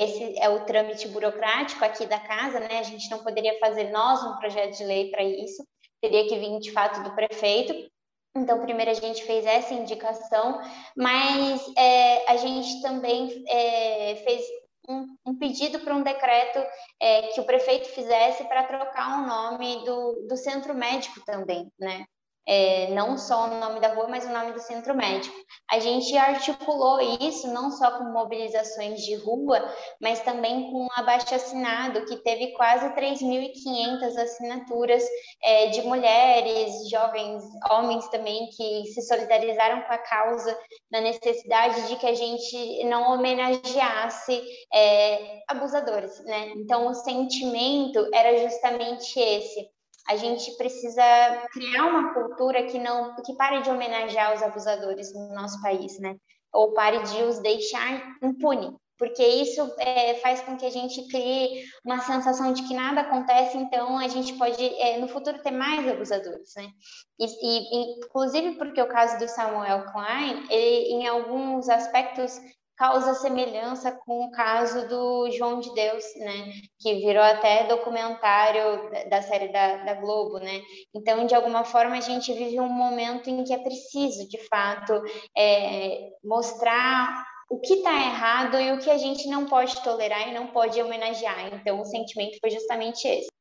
esse 0.00 0.38
é 0.38 0.48
o 0.50 0.64
trâmite 0.66 1.08
burocrático 1.08 1.82
aqui 1.84 2.04
da 2.04 2.18
casa, 2.18 2.60
né? 2.60 2.78
A 2.78 2.82
gente 2.82 3.10
não 3.10 3.20
poderia 3.24 3.58
fazer 3.58 3.90
nós 3.90 4.22
um 4.22 4.36
projeto 4.36 4.76
de 4.76 4.84
lei 4.84 5.10
para 5.10 5.22
isso, 5.24 5.66
teria 6.02 6.28
que 6.28 6.38
vir 6.38 6.58
de 6.58 6.70
fato 6.70 7.02
do 7.02 7.14
prefeito. 7.14 7.90
Então, 8.34 8.60
primeiro 8.60 8.90
a 8.90 8.94
gente 8.94 9.22
fez 9.24 9.44
essa 9.44 9.74
indicação, 9.74 10.60
mas 10.96 11.62
é, 11.76 12.30
a 12.30 12.36
gente 12.36 12.80
também 12.80 13.44
é, 13.46 14.16
fez 14.16 14.42
um, 15.26 15.38
pedido 15.38 15.80
para 15.80 15.94
um 15.94 16.02
decreto 16.02 16.58
é, 17.00 17.28
que 17.28 17.40
o 17.40 17.44
prefeito 17.44 17.88
fizesse 17.88 18.44
para 18.44 18.64
trocar 18.64 19.22
o 19.22 19.26
nome 19.26 19.84
do, 19.84 20.26
do 20.28 20.36
centro 20.36 20.74
médico 20.74 21.24
também, 21.24 21.70
né? 21.78 22.04
É, 22.46 22.88
não 22.88 23.16
só 23.16 23.46
o 23.46 23.60
nome 23.60 23.80
da 23.80 23.94
rua, 23.94 24.08
mas 24.08 24.24
o 24.24 24.32
nome 24.32 24.52
do 24.52 24.60
centro 24.60 24.94
médico. 24.94 25.34
A 25.70 25.78
gente 25.78 26.16
articulou 26.16 27.00
isso 27.20 27.48
não 27.48 27.70
só 27.70 27.98
com 27.98 28.04
mobilizações 28.12 29.00
de 29.02 29.14
rua, 29.16 29.62
mas 30.00 30.20
também 30.20 30.70
com 30.70 30.84
um 30.84 30.88
abaixo-assinado, 30.96 32.04
que 32.06 32.16
teve 32.16 32.52
quase 32.52 32.88
3.500 32.90 34.16
assinaturas 34.16 35.04
é, 35.42 35.66
de 35.68 35.82
mulheres, 35.82 36.88
jovens, 36.90 37.42
homens 37.70 38.08
também, 38.08 38.48
que 38.56 38.86
se 38.92 39.02
solidarizaram 39.02 39.82
com 39.82 39.92
a 39.92 39.98
causa, 39.98 40.58
na 40.90 41.00
necessidade 41.00 41.88
de 41.88 41.96
que 41.96 42.06
a 42.06 42.14
gente 42.14 42.84
não 42.84 43.12
homenageasse 43.12 44.42
é, 44.72 45.42
abusadores. 45.48 46.22
Né? 46.24 46.52
Então, 46.56 46.88
o 46.88 46.94
sentimento 46.94 48.08
era 48.12 48.36
justamente 48.38 49.18
esse 49.18 49.70
a 50.08 50.16
gente 50.16 50.56
precisa 50.56 51.02
criar 51.52 51.86
uma 51.86 52.14
cultura 52.14 52.64
que 52.64 52.78
não 52.78 53.14
que 53.16 53.34
pare 53.36 53.62
de 53.62 53.70
homenagear 53.70 54.34
os 54.34 54.42
abusadores 54.42 55.12
no 55.14 55.34
nosso 55.34 55.60
país, 55.62 55.98
né? 55.98 56.16
Ou 56.52 56.72
pare 56.74 57.02
de 57.02 57.22
os 57.22 57.38
deixar 57.38 58.16
impune, 58.22 58.76
porque 58.98 59.26
isso 59.26 59.60
é, 59.78 60.14
faz 60.14 60.40
com 60.42 60.56
que 60.56 60.66
a 60.66 60.70
gente 60.70 61.08
crie 61.08 61.64
uma 61.84 62.00
sensação 62.00 62.52
de 62.52 62.62
que 62.62 62.74
nada 62.74 63.00
acontece, 63.00 63.56
então 63.56 63.98
a 63.98 64.08
gente 64.08 64.34
pode 64.34 64.62
é, 64.62 64.98
no 64.98 65.08
futuro 65.08 65.42
ter 65.42 65.50
mais 65.50 65.88
abusadores, 65.88 66.52
né? 66.56 66.68
E, 67.18 67.26
e, 67.26 67.98
inclusive 67.98 68.52
porque 68.52 68.80
o 68.80 68.88
caso 68.88 69.18
do 69.18 69.28
Samuel 69.28 69.86
Klein, 69.92 70.46
ele, 70.50 70.92
em 70.92 71.06
alguns 71.06 71.68
aspectos 71.68 72.38
causa 72.76 73.14
semelhança 73.14 73.92
com 73.92 74.24
o 74.24 74.30
caso 74.30 74.88
do 74.88 75.30
João 75.30 75.60
de 75.60 75.72
Deus, 75.74 76.04
né? 76.16 76.52
Que 76.80 76.94
virou 76.94 77.22
até 77.22 77.66
documentário 77.66 78.90
da 79.08 79.22
série 79.22 79.48
da, 79.48 79.84
da 79.84 79.94
Globo, 79.94 80.38
né? 80.38 80.60
Então, 80.94 81.26
de 81.26 81.34
alguma 81.34 81.64
forma, 81.64 81.96
a 81.96 82.00
gente 82.00 82.32
vive 82.32 82.60
um 82.60 82.68
momento 82.68 83.30
em 83.30 83.44
que 83.44 83.52
é 83.52 83.58
preciso, 83.58 84.28
de 84.28 84.38
fato, 84.48 84.92
é, 85.36 86.10
mostrar 86.24 87.24
o 87.50 87.60
que 87.60 87.74
está 87.74 87.92
errado 87.92 88.58
e 88.58 88.72
o 88.72 88.78
que 88.78 88.90
a 88.90 88.96
gente 88.96 89.28
não 89.28 89.46
pode 89.46 89.82
tolerar 89.82 90.28
e 90.28 90.34
não 90.34 90.46
pode 90.46 90.80
homenagear. 90.80 91.52
Então, 91.54 91.80
o 91.80 91.84
sentimento 91.84 92.38
foi 92.40 92.50
justamente 92.50 93.06
esse. 93.06 93.31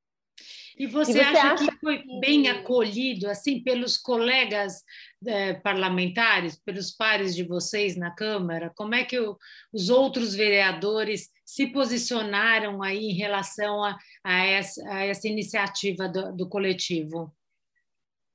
E 0.78 0.88
você, 0.88 1.12
e 1.12 1.13
você 1.16 1.20
acha, 1.20 1.54
acha, 1.54 1.66
que 1.68 1.80
foi 1.80 2.04
bem 2.20 2.50
acolhido 2.50 3.30
assim 3.30 3.62
pelos 3.62 3.98
colegas 3.98 4.84
é, 5.25 5.54
parlamentares, 5.56 6.60
pelos 6.63 6.92
pares 6.92 7.36
de 7.36 7.44
vocês 7.44 7.96
na 7.96 8.12
Câmara? 8.12 8.72
Como 8.75 8.96
é 8.96 9.04
que 9.04 9.20
o, 9.20 9.38
os 9.74 9.90
outros 9.90 10.34
vereadores 10.34 11.30
se 11.46 11.68
posicionaram 11.68 12.82
aí 12.82 13.12
em 13.12 13.13
relação 13.13 13.84
a, 13.84 13.98
a, 14.24 14.46
essa, 14.46 14.82
a 14.90 15.06
essa, 15.06 15.28
iniciativa 15.28 16.08
do, 16.08 16.34
do, 16.34 16.50
coletivo? 16.50 17.32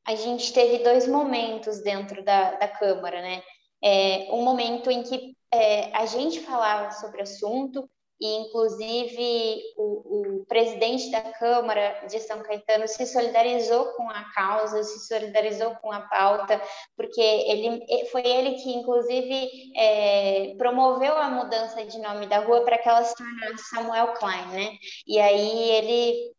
A 0.07 0.15
gente 0.15 0.53
teve 0.53 0.85
dois 0.85 1.09
momentos 1.09 1.83
dentro 1.83 2.23
da, 2.23 2.53
da 2.53 2.69
Câmara, 2.69 3.21
né? 3.23 3.43
É, 3.83 4.29
um 4.31 4.43
momento 4.43 4.91
em 4.91 5.03
que 5.03 5.37
é, 5.53 5.97
a 5.97 6.07
gente 6.07 6.41
falava 6.41 6.91
sobre 6.93 7.19
o 7.19 7.23
assunto 7.23 7.89
e 8.21 8.37
inclusive 8.39 9.63
o, 9.77 10.41
o, 10.41 10.47
presidente 10.47 11.11
da 11.11 11.21
Câmara 11.21 12.07
de 12.09 12.19
São 12.21 12.43
Caetano 12.43 12.89
se 12.89 13.07
solidarizou 13.07 13.87
com 13.93 14.09
a 14.09 14.25
causa, 14.33 14.83
se 14.83 15.07
solidarizou 15.07 15.75
com 15.77 15.93
a 15.93 16.01
pauta, 16.01 16.61
porque 16.97 17.21
ele 17.21 18.07
foi 18.11 18.27
ele 18.27 18.55
que 18.57 18.71
inclusive 18.73 19.73
é, 19.77 20.55
promoveu 20.57 21.17
a 21.17 21.29
mudança 21.29 21.85
de 21.85 21.99
nome 21.99 22.27
da 22.27 22.39
rua 22.39 22.65
para 22.65 22.79
que 22.79 22.89
ela 22.89 23.05
se 23.05 23.15
tornasse 23.15 23.69
Samuel 23.71 24.15
Klein, 24.15 24.47
né? 24.49 24.79
E 25.07 25.19
aí 25.19 25.71
ele 25.71 26.37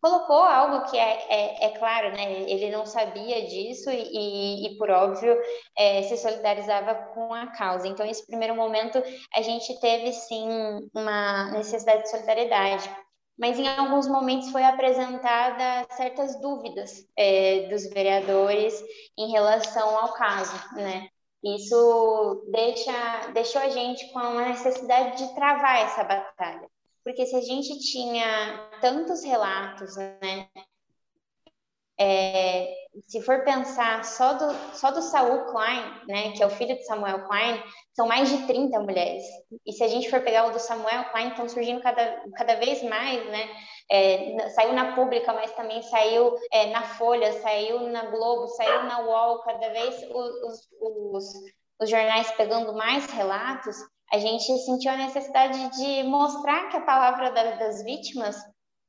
colocou 0.00 0.36
algo 0.36 0.90
que 0.90 0.96
é, 0.96 1.26
é, 1.28 1.66
é, 1.66 1.78
claro, 1.78 2.10
né? 2.12 2.42
Ele 2.50 2.70
não 2.70 2.86
sabia 2.86 3.46
disso 3.46 3.90
e, 3.90 4.66
e 4.66 4.78
por 4.78 4.90
óbvio, 4.90 5.36
é, 5.76 6.02
se 6.02 6.16
solidarizava 6.16 6.94
com 7.14 7.32
a 7.34 7.48
causa. 7.48 7.86
Então, 7.86 8.06
nesse 8.06 8.26
primeiro 8.26 8.54
momento, 8.54 9.02
a 9.34 9.42
gente 9.42 9.78
teve 9.80 10.12
sim 10.12 10.48
uma 10.94 11.50
necessidade 11.52 12.02
de 12.02 12.10
solidariedade. 12.10 12.90
Mas 13.38 13.58
em 13.58 13.66
alguns 13.68 14.06
momentos 14.06 14.50
foi 14.50 14.62
apresentada 14.62 15.86
certas 15.94 16.38
dúvidas 16.40 17.06
é, 17.16 17.68
dos 17.68 17.88
vereadores 17.88 18.74
em 19.18 19.30
relação 19.30 19.98
ao 19.98 20.12
caso, 20.12 20.54
né? 20.74 21.08
Isso 21.42 22.46
deixa, 22.50 23.28
deixou 23.32 23.62
a 23.62 23.70
gente 23.70 24.12
com 24.12 24.18
uma 24.18 24.44
necessidade 24.44 25.16
de 25.16 25.34
travar 25.34 25.80
essa 25.80 26.04
batalha. 26.04 26.68
Porque 27.10 27.26
se 27.26 27.34
a 27.34 27.40
gente 27.40 27.76
tinha 27.80 28.70
tantos 28.80 29.24
relatos, 29.24 29.96
né? 29.96 30.46
É, 31.98 32.72
se 33.08 33.20
for 33.22 33.42
pensar 33.42 34.04
só 34.04 34.34
do, 34.34 34.54
só 34.76 34.92
do 34.92 35.02
Saul 35.02 35.46
Klein, 35.46 36.06
né, 36.06 36.30
que 36.30 36.42
é 36.42 36.46
o 36.46 36.50
filho 36.50 36.76
de 36.76 36.86
Samuel 36.86 37.26
Klein, 37.26 37.60
são 37.92 38.06
mais 38.06 38.28
de 38.28 38.46
30 38.46 38.78
mulheres. 38.78 39.24
E 39.66 39.72
se 39.72 39.82
a 39.82 39.88
gente 39.88 40.08
for 40.08 40.20
pegar 40.20 40.46
o 40.46 40.52
do 40.52 40.60
Samuel 40.60 41.10
Klein, 41.10 41.30
estão 41.30 41.48
surgindo 41.48 41.82
cada, 41.82 42.22
cada 42.36 42.54
vez 42.54 42.80
mais, 42.84 43.26
né? 43.26 43.48
É, 43.90 44.48
saiu 44.50 44.72
na 44.72 44.94
Pública, 44.94 45.32
mas 45.32 45.50
também 45.52 45.82
saiu 45.82 46.36
é, 46.52 46.66
na 46.66 46.82
Folha, 46.82 47.32
saiu 47.40 47.80
na 47.88 48.04
Globo, 48.04 48.46
saiu 48.46 48.84
na 48.84 49.00
UOL, 49.00 49.42
cada 49.42 49.68
vez 49.70 49.96
os, 50.14 50.68
os, 50.80 51.26
os 51.80 51.90
jornais 51.90 52.30
pegando 52.32 52.72
mais 52.72 53.06
relatos 53.06 53.76
a 54.12 54.18
gente 54.18 54.44
sentiu 54.58 54.90
a 54.90 54.96
necessidade 54.96 55.70
de 55.76 56.02
mostrar 56.02 56.68
que 56.68 56.76
a 56.76 56.80
palavra 56.80 57.30
das 57.30 57.84
vítimas 57.84 58.36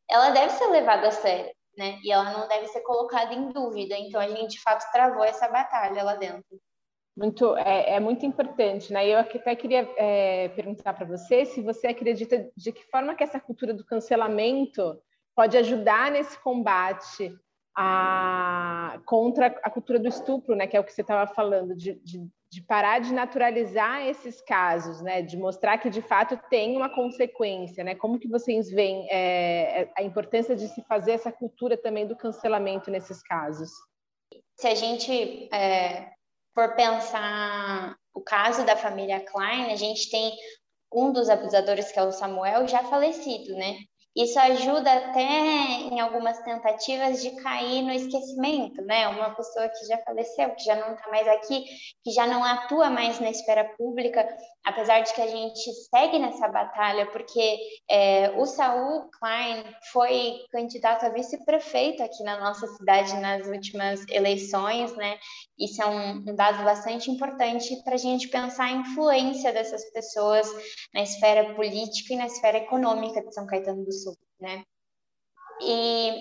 ela 0.10 0.32
deve 0.32 0.50
ser 0.54 0.68
levada 0.68 1.08
a 1.08 1.12
sério, 1.12 1.52
né? 1.78 2.00
E 2.04 2.12
ela 2.12 2.32
não 2.32 2.48
deve 2.48 2.68
ser 2.68 2.82
colocada 2.82 3.34
em 3.34 3.50
dúvida. 3.50 3.96
Então 3.98 4.20
a 4.20 4.28
gente 4.28 4.52
de 4.52 4.62
fato 4.62 4.92
travou 4.92 5.24
essa 5.24 5.48
batalha 5.48 6.04
lá 6.04 6.16
dentro. 6.16 6.60
Muito, 7.16 7.56
é, 7.58 7.96
é 7.96 8.00
muito 8.00 8.26
importante, 8.26 8.92
né? 8.92 9.08
Eu 9.08 9.20
até 9.20 9.56
queria 9.56 9.88
é, 9.96 10.50
perguntar 10.50 10.94
para 10.94 11.06
você 11.06 11.46
se 11.46 11.62
você 11.62 11.88
acredita 11.88 12.50
de 12.56 12.72
que 12.72 12.84
forma 12.90 13.16
que 13.16 13.24
essa 13.24 13.40
cultura 13.40 13.74
do 13.74 13.86
cancelamento 13.86 15.00
pode 15.36 15.58
ajudar 15.58 16.12
nesse 16.12 16.38
combate 16.40 17.34
a, 17.78 19.00
contra 19.06 19.48
a 19.64 19.70
cultura 19.70 20.00
do 20.00 20.08
estupro, 20.08 20.56
né? 20.56 20.68
Que 20.68 20.76
é 20.76 20.80
o 20.80 20.84
que 20.84 20.92
você 20.92 21.02
estava 21.02 21.32
falando, 21.34 21.76
de, 21.76 21.94
de 21.96 22.28
de 22.52 22.62
parar 22.62 23.00
de 23.00 23.14
naturalizar 23.14 24.06
esses 24.06 24.42
casos, 24.42 25.02
né? 25.02 25.22
De 25.22 25.38
mostrar 25.38 25.78
que 25.78 25.90
de 25.90 26.02
fato 26.02 26.38
tem 26.50 26.76
uma 26.76 26.90
consequência, 26.90 27.82
né? 27.82 27.96
Como 27.96 28.20
que 28.20 28.28
vocês 28.28 28.70
veem 28.70 29.08
é, 29.10 29.84
é, 29.84 29.94
a 29.98 30.04
importância 30.04 30.54
de 30.54 30.68
se 30.68 30.82
fazer 30.84 31.14
essa 31.14 31.32
cultura 31.32 31.78
também 31.78 32.06
do 32.06 32.16
cancelamento 32.16 32.92
nesses 32.92 33.24
casos? 33.24 33.70
Se 34.60 34.68
a 34.68 34.76
gente 34.76 35.48
é, 35.54 36.12
for 36.54 36.76
pensar 36.76 37.96
o 38.14 38.20
caso 38.20 38.66
da 38.66 38.76
família 38.76 39.22
Klein, 39.22 39.72
a 39.72 39.78
gente 39.78 40.12
tem 40.12 40.34
um 40.94 41.14
dos 41.14 41.30
abusadores 41.30 41.90
que 41.90 42.00
é 42.00 42.04
o 42.04 42.12
Samuel 42.12 42.68
já 42.68 42.84
falecido, 42.84 43.56
né? 43.56 43.78
Isso 44.16 44.38
ajuda 44.38 44.92
até 44.92 45.22
em 45.24 46.00
algumas 46.02 46.38
tentativas 46.40 47.22
de 47.22 47.32
cair 47.42 47.82
no 47.82 47.94
esquecimento, 47.94 48.82
né? 48.82 49.08
Uma 49.08 49.34
pessoa 49.34 49.70
que 49.70 49.86
já 49.86 49.98
faleceu, 50.00 50.54
que 50.54 50.66
já 50.66 50.76
não 50.76 50.94
está 50.94 51.10
mais 51.10 51.28
aqui, 51.30 51.64
que 52.04 52.12
já 52.12 52.28
não 52.28 52.44
atua 52.44 52.90
mais 52.90 53.22
na 53.22 53.30
esfera 53.30 53.64
pública, 53.78 54.28
apesar 54.66 55.00
de 55.00 55.14
que 55.14 55.22
a 55.22 55.28
gente 55.28 55.72
segue 55.90 56.20
nessa 56.20 56.48
batalha, 56.50 57.06
porque 57.06 57.58
é, 57.90 58.32
o 58.32 58.46
Saul 58.46 59.10
Klein 59.18 59.64
foi 59.94 60.40
candidato 60.52 61.06
a 61.06 61.10
vice-prefeito 61.10 62.04
aqui 62.04 62.22
na 62.24 62.38
nossa 62.38 62.68
cidade 62.68 63.16
nas 63.18 63.48
últimas 63.48 64.06
eleições, 64.10 64.94
né? 64.98 65.18
Isso 65.58 65.82
é 65.82 65.88
um, 65.88 66.18
um 66.18 66.36
dado 66.36 66.64
bastante 66.66 67.10
importante 67.10 67.82
para 67.84 67.96
a 67.96 67.98
gente 67.98 68.28
pensar 68.28 68.66
a 68.66 68.72
influência 68.72 69.54
dessas 69.54 69.90
pessoas 69.92 70.48
na 70.94 71.02
esfera 71.02 71.54
política 71.54 72.14
e 72.14 72.18
na 72.18 72.26
esfera 72.26 72.58
econômica 72.58 73.22
de 73.22 73.34
São 73.34 73.46
Caetano 73.46 73.86
do 73.86 74.01
Sul, 74.04 74.18
né? 74.40 74.64
E 75.62 76.20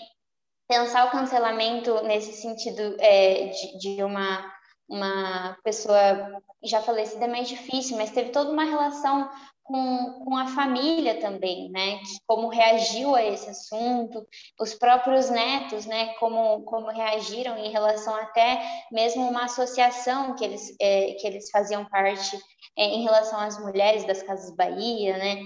pensar 0.68 1.06
o 1.06 1.10
cancelamento 1.10 2.02
nesse 2.02 2.32
sentido 2.34 2.96
é, 2.99 3.46
de, 3.46 3.78
de 3.78 4.04
uma 4.04 4.60
uma 4.90 5.56
pessoa 5.62 6.42
já 6.64 6.82
falecida 6.82 7.25
é 7.25 7.28
mais 7.28 7.49
difícil, 7.49 7.96
mas 7.96 8.10
teve 8.10 8.30
toda 8.30 8.50
uma 8.50 8.64
relação 8.64 9.30
com, 9.62 10.25
com 10.25 10.37
a 10.37 10.49
família 10.49 11.20
também, 11.20 11.70
né? 11.70 12.00
Como 12.26 12.49
reagiu 12.49 13.14
a 13.14 13.25
esse 13.25 13.49
assunto, 13.49 14.26
os 14.60 14.75
próprios 14.75 15.30
netos, 15.30 15.87
né? 15.87 16.14
Como, 16.14 16.64
como 16.64 16.88
reagiram 16.88 17.56
em 17.56 17.70
relação 17.70 18.12
até 18.16 18.60
mesmo 18.90 19.28
uma 19.28 19.44
associação 19.44 20.34
que 20.34 20.44
eles, 20.44 20.75
é, 20.80 21.12
que 21.12 21.26
eles 21.26 21.49
faziam 21.50 21.84
parte 21.84 22.37
é, 22.76 22.84
em 22.84 23.04
relação 23.04 23.38
às 23.38 23.60
mulheres 23.60 24.04
das 24.04 24.22
Casas 24.25 24.54
Bahia, 24.56 25.16
né? 25.16 25.37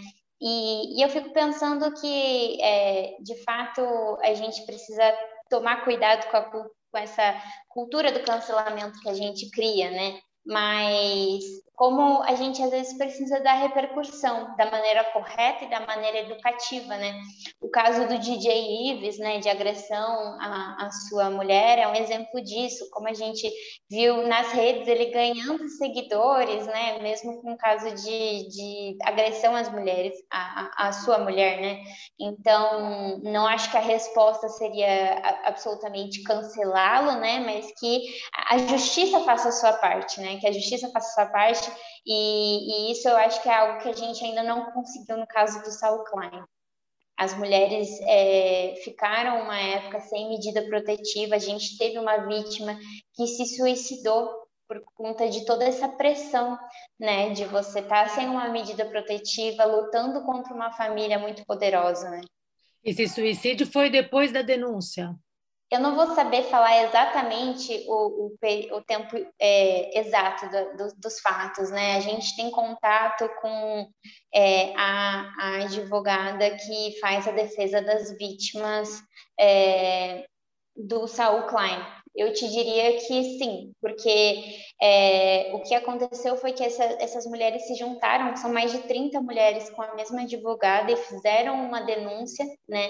E, 0.40 0.98
e 0.98 1.02
eu 1.02 1.08
fico 1.08 1.32
pensando 1.32 1.92
que, 1.94 2.62
é, 2.62 3.16
de 3.20 3.42
fato, 3.44 3.80
a 4.22 4.34
gente 4.34 4.64
precisa 4.66 5.02
tomar 5.48 5.84
cuidado 5.84 6.28
com, 6.30 6.36
a, 6.36 6.42
com 6.42 6.98
essa 6.98 7.40
cultura 7.68 8.12
do 8.12 8.24
cancelamento 8.24 9.00
que 9.00 9.08
a 9.08 9.14
gente 9.14 9.50
cria, 9.50 9.90
né? 9.90 10.18
Mas 10.44 11.42
como 11.74 12.22
a 12.22 12.34
gente 12.36 12.62
às 12.62 12.70
vezes 12.70 12.96
precisa 12.96 13.40
dar 13.40 13.54
repercussão 13.54 14.54
da 14.56 14.70
maneira 14.70 15.04
correta 15.04 15.64
e 15.64 15.70
da 15.70 15.80
maneira 15.80 16.20
educativa, 16.20 16.96
né? 16.96 17.20
O 17.60 17.68
caso 17.68 18.06
do 18.06 18.18
DJ 18.18 18.92
Ives, 18.92 19.18
né, 19.18 19.38
de 19.38 19.48
agressão 19.48 20.36
à, 20.40 20.86
à 20.86 20.90
sua 21.08 21.30
mulher, 21.30 21.78
é 21.78 21.88
um 21.88 21.94
exemplo 21.94 22.42
disso, 22.42 22.88
como 22.92 23.08
a 23.08 23.12
gente 23.12 23.50
viu 23.90 24.26
nas 24.28 24.52
redes 24.52 24.86
ele 24.86 25.06
ganhando 25.06 25.68
seguidores, 25.68 26.66
né, 26.66 26.98
mesmo 27.00 27.42
com 27.42 27.52
o 27.52 27.58
caso 27.58 27.92
de, 27.94 28.48
de 28.48 28.96
agressão 29.02 29.56
às 29.56 29.68
mulheres, 29.70 30.14
à, 30.30 30.86
à 30.86 30.92
sua 30.92 31.18
mulher, 31.18 31.60
né? 31.60 31.82
Então, 32.20 33.20
não 33.24 33.46
acho 33.46 33.70
que 33.70 33.76
a 33.76 33.80
resposta 33.80 34.48
seria 34.48 35.20
absolutamente 35.44 36.22
cancelá-lo, 36.22 37.18
né, 37.18 37.40
mas 37.40 37.72
que 37.78 38.00
a 38.48 38.58
justiça 38.58 39.20
faça 39.20 39.48
a 39.48 39.52
sua 39.52 39.72
parte, 39.72 40.20
né? 40.20 40.36
Que 40.36 40.46
a 40.46 40.52
justiça 40.52 40.88
faça 40.90 41.08
a 41.08 41.24
sua 41.24 41.32
parte 41.32 41.63
e, 42.06 42.88
e, 42.88 42.92
isso 42.92 43.08
eu 43.08 43.16
acho 43.16 43.42
que 43.42 43.48
é 43.48 43.54
algo 43.54 43.80
que 43.82 43.88
a 43.88 43.92
gente 43.92 44.24
ainda 44.24 44.42
não 44.42 44.70
conseguiu 44.72 45.16
no 45.16 45.26
caso 45.26 45.62
do 45.62 45.70
Saul 45.70 46.04
Klein. 46.04 46.44
As 47.16 47.36
mulheres 47.36 47.88
é, 48.02 48.74
ficaram 48.82 49.42
uma 49.42 49.58
época 49.58 50.00
sem 50.00 50.28
medida 50.28 50.62
protetiva, 50.62 51.36
a 51.36 51.38
gente 51.38 51.78
teve 51.78 51.98
uma 51.98 52.26
vítima 52.26 52.76
que 53.14 53.26
se 53.26 53.56
suicidou 53.56 54.44
por 54.66 54.82
conta 54.94 55.28
de 55.28 55.44
toda 55.44 55.64
essa 55.64 55.88
pressão, 55.88 56.58
né, 56.98 57.30
de 57.30 57.44
você 57.44 57.80
estar 57.80 58.04
tá 58.04 58.08
sem 58.08 58.28
uma 58.28 58.48
medida 58.48 58.84
protetiva, 58.86 59.64
lutando 59.64 60.22
contra 60.24 60.54
uma 60.54 60.72
família 60.72 61.18
muito 61.18 61.44
poderosa, 61.44 62.10
né? 62.10 62.22
Esse 62.82 63.08
suicídio 63.08 63.66
foi 63.66 63.88
depois 63.88 64.32
da 64.32 64.42
denúncia? 64.42 65.14
Eu 65.74 65.80
não 65.80 65.96
vou 65.96 66.14
saber 66.14 66.44
falar 66.44 66.84
exatamente 66.84 67.84
o, 67.88 68.26
o, 68.26 68.76
o 68.76 68.82
tempo 68.82 69.16
é, 69.40 69.98
exato 69.98 70.48
do, 70.48 70.76
do, 70.76 70.94
dos 71.00 71.18
fatos, 71.18 71.68
né? 71.68 71.96
A 71.96 72.00
gente 72.00 72.36
tem 72.36 72.48
contato 72.52 73.28
com 73.40 73.90
é, 74.32 74.72
a, 74.76 75.32
a, 75.36 75.64
advogada 75.64 76.48
que 76.52 76.96
faz 77.00 77.26
a 77.26 77.32
defesa 77.32 77.82
das 77.82 78.16
vítimas 78.16 79.02
é, 79.38 80.24
do 80.76 81.08
Saul 81.08 81.48
Klein. 81.48 81.84
Eu 82.14 82.32
te 82.32 82.48
diria 82.48 82.96
que 82.98 83.38
sim, 83.38 83.72
porque 83.80 84.44
é, 84.80 85.50
o 85.52 85.60
que 85.62 85.74
aconteceu 85.74 86.36
foi 86.36 86.52
que 86.52 86.62
essa, 86.62 86.84
essas 87.00 87.26
mulheres 87.26 87.66
se 87.66 87.74
juntaram, 87.74 88.36
são 88.36 88.52
mais 88.52 88.70
de 88.70 88.78
30 88.80 89.20
mulheres 89.20 89.68
com 89.70 89.82
a 89.82 89.94
mesma 89.94 90.22
advogada 90.22 90.92
e 90.92 90.96
fizeram 90.96 91.54
uma 91.66 91.80
denúncia, 91.80 92.46
né? 92.68 92.88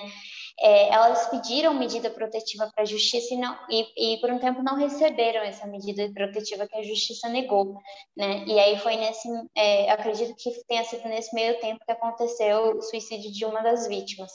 É, 0.61 0.89
elas 0.95 1.29
pediram 1.31 1.75
medida 1.75 2.11
protetiva 2.11 2.71
para 2.73 2.83
a 2.83 2.87
justiça 2.87 3.35
e, 3.35 3.37
não, 3.39 3.59
e, 3.71 4.15
e, 4.15 4.21
por 4.21 4.31
um 4.31 4.39
tempo 4.39 4.63
não 4.63 4.77
receberam 4.77 5.41
essa 5.41 5.67
medida 5.67 6.09
protetiva 6.13 6.69
que 6.69 6.77
a 6.77 6.83
justiça 6.83 7.29
negou, 7.29 7.81
né? 8.17 8.45
E 8.47 8.59
aí 8.59 8.79
foi 8.79 8.97
nesse, 8.97 9.29
é, 9.57 9.91
acredito 9.91 10.35
que 10.37 10.51
tenha 10.69 10.85
sido 10.85 11.09
nesse 11.09 11.35
meio 11.35 11.59
tempo 11.61 11.85
que 11.85 11.93
aconteceu 11.93 12.77
o 12.77 12.83
suicídio 12.83 13.33
de 13.33 13.45
uma 13.45 13.63
das 13.63 13.89
vítimas. 13.89 14.33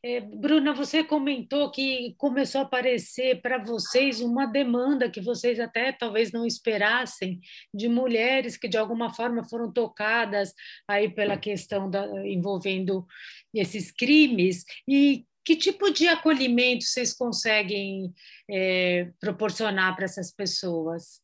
É, 0.00 0.20
Bruna, 0.20 0.72
você 0.72 1.02
comentou 1.02 1.72
que 1.72 2.14
começou 2.18 2.60
a 2.60 2.64
aparecer 2.64 3.42
para 3.42 3.58
vocês 3.58 4.20
uma 4.20 4.46
demanda 4.46 5.10
que 5.10 5.20
vocês 5.20 5.58
até 5.58 5.90
talvez 5.90 6.30
não 6.30 6.46
esperassem 6.46 7.40
de 7.74 7.88
mulheres 7.88 8.56
que 8.56 8.68
de 8.68 8.78
alguma 8.78 9.12
forma 9.12 9.42
foram 9.42 9.72
tocadas 9.72 10.54
aí 10.86 11.08
pela 11.08 11.36
questão 11.36 11.90
da, 11.90 12.06
envolvendo 12.24 13.04
esses 13.52 13.90
crimes 13.90 14.64
e 14.86 15.26
que 15.44 15.56
tipo 15.56 15.90
de 15.90 16.06
acolhimento 16.06 16.84
vocês 16.84 17.12
conseguem 17.12 18.12
é, 18.48 19.10
proporcionar 19.18 19.96
para 19.96 20.04
essas 20.04 20.30
pessoas? 20.32 21.20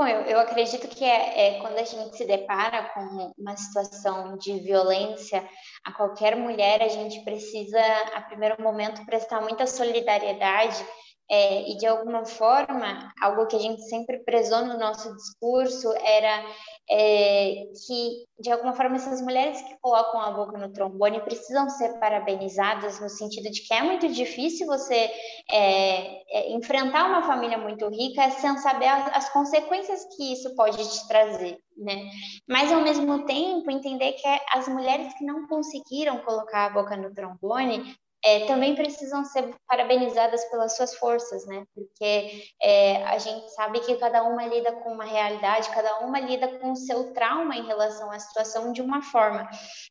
Bom, 0.00 0.06
eu, 0.06 0.22
eu 0.22 0.40
acredito 0.40 0.88
que 0.88 1.04
é, 1.04 1.56
é, 1.56 1.60
quando 1.60 1.76
a 1.76 1.84
gente 1.84 2.16
se 2.16 2.24
depara 2.24 2.84
com 2.94 3.34
uma 3.36 3.54
situação 3.54 4.34
de 4.38 4.58
violência 4.60 5.46
a 5.84 5.92
qualquer 5.92 6.34
mulher, 6.36 6.80
a 6.80 6.88
gente 6.88 7.20
precisa, 7.22 7.78
a 8.14 8.22
primeiro 8.22 8.62
momento, 8.62 9.04
prestar 9.04 9.42
muita 9.42 9.66
solidariedade 9.66 10.82
é, 11.30 11.70
e 11.70 11.76
de 11.76 11.86
alguma 11.86 12.26
forma, 12.26 13.12
algo 13.22 13.46
que 13.46 13.54
a 13.54 13.60
gente 13.60 13.82
sempre 13.82 14.18
prezou 14.24 14.64
no 14.66 14.76
nosso 14.76 15.14
discurso 15.14 15.92
era 16.02 16.44
é, 16.90 17.66
que, 17.86 18.24
de 18.40 18.50
alguma 18.50 18.72
forma, 18.72 18.96
essas 18.96 19.22
mulheres 19.22 19.62
que 19.62 19.78
colocam 19.80 20.20
a 20.20 20.32
boca 20.32 20.58
no 20.58 20.72
trombone 20.72 21.20
precisam 21.20 21.70
ser 21.70 22.00
parabenizadas 22.00 22.98
no 22.98 23.08
sentido 23.08 23.48
de 23.48 23.62
que 23.62 23.72
é 23.72 23.80
muito 23.80 24.08
difícil 24.08 24.66
você 24.66 25.08
é, 25.48 26.20
é 26.36 26.52
enfrentar 26.52 27.06
uma 27.06 27.22
família 27.22 27.58
muito 27.58 27.88
rica 27.88 28.28
sem 28.32 28.58
saber 28.58 28.88
as, 28.88 29.16
as 29.16 29.32
consequências 29.32 30.04
que 30.16 30.32
isso 30.32 30.52
pode 30.56 30.78
te 30.78 31.06
trazer. 31.06 31.60
Né? 31.76 32.10
Mas 32.48 32.72
ao 32.72 32.80
mesmo 32.80 33.24
tempo 33.24 33.70
entender 33.70 34.12
que 34.14 34.28
as 34.52 34.66
mulheres 34.66 35.14
que 35.14 35.24
não 35.24 35.46
conseguiram 35.46 36.18
colocar 36.18 36.66
a 36.66 36.70
boca 36.70 36.96
no 36.96 37.14
trombone 37.14 37.94
é, 38.24 38.46
também 38.46 38.74
precisam 38.74 39.24
ser 39.24 39.54
parabenizadas 39.66 40.44
pelas 40.50 40.76
suas 40.76 40.94
forças, 40.96 41.46
né? 41.46 41.64
Porque 41.74 42.44
é, 42.60 43.02
a 43.04 43.18
gente 43.18 43.50
sabe 43.52 43.80
que 43.80 43.96
cada 43.96 44.22
uma 44.24 44.46
lida 44.46 44.72
com 44.72 44.92
uma 44.92 45.04
realidade, 45.04 45.70
cada 45.70 46.00
uma 46.00 46.20
lida 46.20 46.58
com 46.58 46.72
o 46.72 46.76
seu 46.76 47.12
trauma 47.12 47.56
em 47.56 47.66
relação 47.66 48.10
à 48.10 48.18
situação 48.18 48.72
de 48.72 48.82
uma 48.82 49.02
forma. 49.02 49.48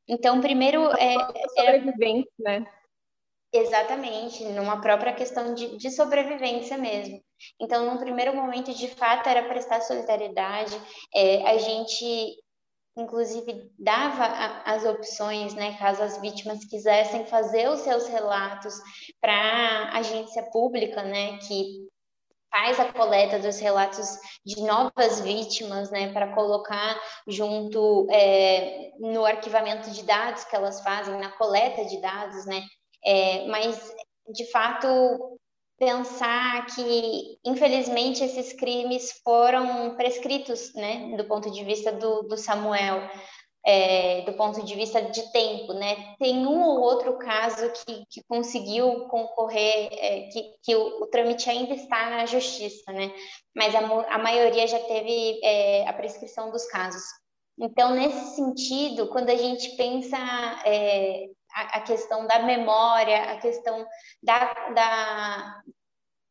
Então, 0.08 0.42
primeiro 0.42 0.86
é, 0.98 1.16
sobrevivente, 1.56 2.30
né? 2.38 2.66
Exatamente, 3.52 4.46
numa 4.46 4.80
própria 4.80 5.12
questão 5.12 5.56
de, 5.56 5.76
de, 5.76 5.90
sobrevivência 5.90 6.78
mesmo. 6.78 7.20
Então, 7.60 7.84
num 7.84 7.98
primeiro 7.98 8.36
momento, 8.36 8.72
de 8.72 8.88
fato, 8.90 9.28
era 9.28 9.48
prestar 9.48 9.82
solidariedade. 9.82 10.80
É, 11.16 11.50
a 11.50 11.58
gente 11.58 12.38
inclusive 13.00 13.72
dava 13.78 14.26
as 14.66 14.84
opções, 14.86 15.54
né, 15.54 15.78
caso 15.78 16.02
as 16.02 16.20
vítimas 16.20 16.64
quisessem 16.66 17.26
fazer 17.26 17.70
os 17.70 17.80
seus 17.82 18.08
relatos 18.08 18.74
para 19.22 19.34
a 19.34 19.98
agência 19.98 20.44
pública, 20.52 21.04
né, 21.04 21.38
que 21.38 21.88
faz 22.52 22.80
a 22.80 22.92
coleta 22.92 23.38
dos 23.40 23.60
relatos 23.60 24.18
de 24.46 24.62
novas 24.64 25.22
vítimas, 25.22 25.92
né, 25.92 26.12
para 26.12 26.34
colocar 26.34 27.00
junto 27.28 28.08
é, 28.10 28.92
no 29.00 29.24
arquivamento 29.26 29.92
de 29.92 30.04
dados 30.04 30.44
que 30.44 30.56
elas 30.56 30.82
fazem, 30.82 31.18
na 31.20 31.32
coleta 31.32 31.86
de 31.86 32.02
dados, 32.02 32.46
né, 32.46 32.64
é, 33.06 33.46
mas 33.48 33.94
de 34.34 34.50
fato 34.52 35.40
pensar 35.80 36.66
que, 36.68 37.40
infelizmente, 37.46 38.24
esses 38.24 38.54
crimes 38.54 39.22
foram 39.24 39.96
prescritos, 39.96 40.74
né, 40.76 41.16
do 41.16 41.24
ponto 41.24 41.50
de 41.50 41.64
vista 41.64 41.92
do, 41.92 42.24
do 42.24 42.38
Samuel, 42.38 43.10
é, 43.66 44.22
do 44.22 44.34
ponto 44.34 44.64
de 44.64 44.76
vista 44.76 45.02
de 45.02 45.32
tempo, 45.32 45.74
né? 45.74 46.16
Tem 46.18 46.46
um 46.48 46.62
ou 46.62 46.80
outro 46.82 47.18
caso 47.18 47.72
que, 47.72 48.06
que 48.10 48.24
conseguiu 48.28 49.08
concorrer, 49.08 49.90
é, 49.92 50.30
que, 50.32 50.54
que 50.64 50.76
o, 50.76 51.04
o, 51.04 51.08
trâmite 51.08 51.50
ainda 51.50 51.74
está 51.74 52.10
na 52.10 52.26
justiça, 52.26 52.92
né? 52.92 53.14
Mas 53.56 53.76
a, 53.76 53.80
a 53.80 54.18
maioria 54.18 54.66
já 54.66 54.80
teve 54.80 55.40
é, 55.44 55.88
a 55.88 55.94
prescrição 55.94 56.52
dos 56.52 56.66
casos. 56.68 57.04
Então, 57.60 57.92
nesse 57.92 58.36
sentido, 58.36 59.10
quando 59.10 59.30
a 59.30 59.36
gente 59.36 59.76
pensa 59.76 60.18
é, 60.66 61.26
a, 61.54 61.78
a, 61.78 61.82
questão 61.82 62.26
da 62.26 62.40
memória, 62.40 63.34
a 63.34 63.38
questão 63.38 63.86
da, 64.24 64.54
da, 64.74 65.62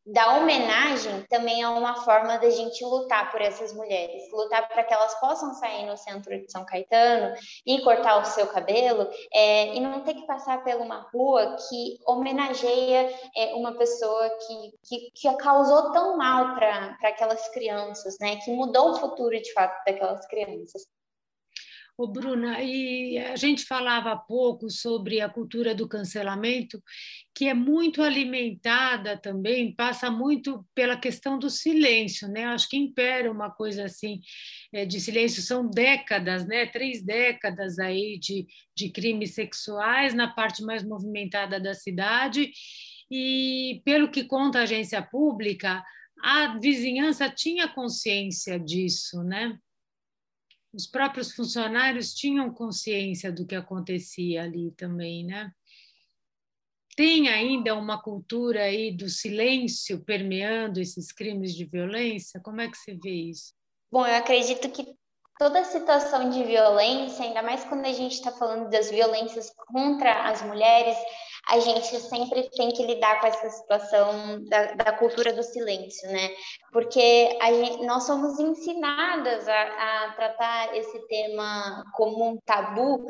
da 0.07 0.39
homenagem 0.39 1.23
também 1.29 1.61
é 1.61 1.69
uma 1.69 1.97
forma 2.03 2.39
da 2.39 2.49
gente 2.49 2.83
lutar 2.83 3.31
por 3.31 3.43
essas 3.43 3.75
mulheres, 3.75 4.23
lutar 4.33 4.67
para 4.69 4.83
que 4.85 4.95
elas 4.95 5.21
possam 5.21 5.53
sair 5.53 5.85
no 5.85 5.99
centro 5.99 6.31
de 6.31 6.51
São 6.51 6.65
Caetano 6.65 7.35
e 7.67 7.83
cortar 7.83 8.23
o 8.23 8.25
seu 8.25 8.47
cabelo 8.47 9.07
é, 9.31 9.75
e 9.75 9.81
não 9.81 10.03
ter 10.05 10.15
que 10.15 10.27
passar 10.27 10.65
por 10.65 10.75
uma 10.77 11.11
rua 11.13 11.57
que 11.69 11.99
homenageia 12.07 13.15
é, 13.37 13.55
uma 13.55 13.77
pessoa 13.77 14.31
que, 14.31 14.73
que, 14.83 15.11
que 15.11 15.37
causou 15.37 15.93
tão 15.93 16.17
mal 16.17 16.55
para 16.55 16.97
aquelas 17.03 17.47
crianças, 17.51 18.17
né? 18.19 18.37
Que 18.37 18.51
mudou 18.51 18.93
o 18.93 18.97
futuro 18.97 19.39
de 19.39 19.53
fato 19.53 19.79
daquelas 19.85 20.27
crianças. 20.27 20.87
Ô, 22.01 22.07
Bruna, 22.07 22.63
e 22.63 23.19
a 23.19 23.35
gente 23.35 23.65
falava 23.65 24.13
há 24.13 24.17
pouco 24.17 24.71
sobre 24.71 25.21
a 25.21 25.29
cultura 25.29 25.75
do 25.75 25.89
cancelamento, 25.89 26.81
que 27.35 27.49
é 27.49 27.55
muito 27.55 28.05
alimentada 28.05 29.21
também, 29.21 29.75
passa 29.75 30.09
muito 30.09 30.65
pela 30.77 30.97
questão 30.97 31.41
do 31.41 31.51
silêncio, 31.51 32.29
né? 32.29 32.45
Acho 32.45 32.69
que 32.69 32.77
impera 32.77 33.29
uma 33.33 33.51
coisa 33.51 33.87
assim 33.87 34.21
é, 34.73 34.87
de 34.87 35.01
silêncio, 35.01 35.43
são 35.43 35.69
décadas, 35.69 36.47
né? 36.47 36.67
Três 36.67 37.05
décadas 37.05 37.81
aí 37.81 38.17
de, 38.17 38.47
de 38.77 38.91
crimes 38.91 39.35
sexuais 39.35 40.15
na 40.15 40.29
parte 40.29 40.63
mais 40.63 40.85
movimentada 40.85 41.59
da 41.59 41.75
cidade, 41.75 42.53
e 43.11 43.83
pelo 43.85 44.09
que 44.09 44.23
conta 44.23 44.61
a 44.61 44.63
agência 44.63 45.03
pública, 45.03 45.83
a 46.23 46.59
vizinhança 46.59 47.29
tinha 47.29 47.67
consciência 47.67 48.57
disso, 48.57 49.25
né? 49.25 49.59
Os 50.79 50.87
próprios 50.87 51.33
funcionários 51.33 52.15
tinham 52.15 52.55
consciência 52.55 53.33
do 53.33 53.45
que 53.45 53.57
acontecia 53.57 54.45
ali 54.45 54.71
também, 54.71 55.27
né? 55.27 55.51
Tem 56.97 57.29
ainda 57.29 57.75
uma 57.75 58.01
cultura 58.01 58.63
aí 58.63 58.93
do 58.93 59.09
silêncio 59.09 60.05
permeando 60.05 60.81
esses 60.81 61.11
crimes 61.11 61.53
de 61.53 61.65
violência? 61.65 62.41
Como 62.41 62.61
é 62.61 62.71
que 62.71 62.77
você 62.77 62.95
vê 62.95 63.11
isso? 63.11 63.53
Bom, 63.91 64.07
eu 64.07 64.15
acredito 64.15 64.71
que 64.71 64.95
toda 65.37 65.65
situação 65.65 66.31
de 66.31 66.45
violência, 66.45 67.25
ainda 67.25 67.43
mais 67.43 67.65
quando 67.65 67.85
a 67.85 67.93
gente 67.93 68.13
está 68.13 68.31
falando 68.31 68.71
das 68.71 68.89
violências 68.89 69.53
contra 69.73 70.29
as 70.29 70.43
mulheres, 70.43 70.97
a 71.49 71.59
gente 71.61 71.99
sempre 72.01 72.49
tem 72.51 72.71
que 72.71 72.85
lidar 72.85 73.21
com 73.21 73.27
essa 73.27 73.49
situação 73.49 74.45
da, 74.45 74.75
da 74.75 74.93
cultura 74.93 75.33
do 75.33 75.43
silêncio, 75.43 76.07
né? 76.11 76.31
Porque 76.71 77.39
gente, 77.43 77.87
nós 77.87 78.05
somos 78.05 78.39
ensinadas 78.39 79.49
a, 79.49 79.63
a, 79.63 80.13
tratar 80.13 80.77
esse 80.77 80.99
tema 81.09 81.83
como 81.95 82.29
um 82.29 82.37
tabu 82.45 83.07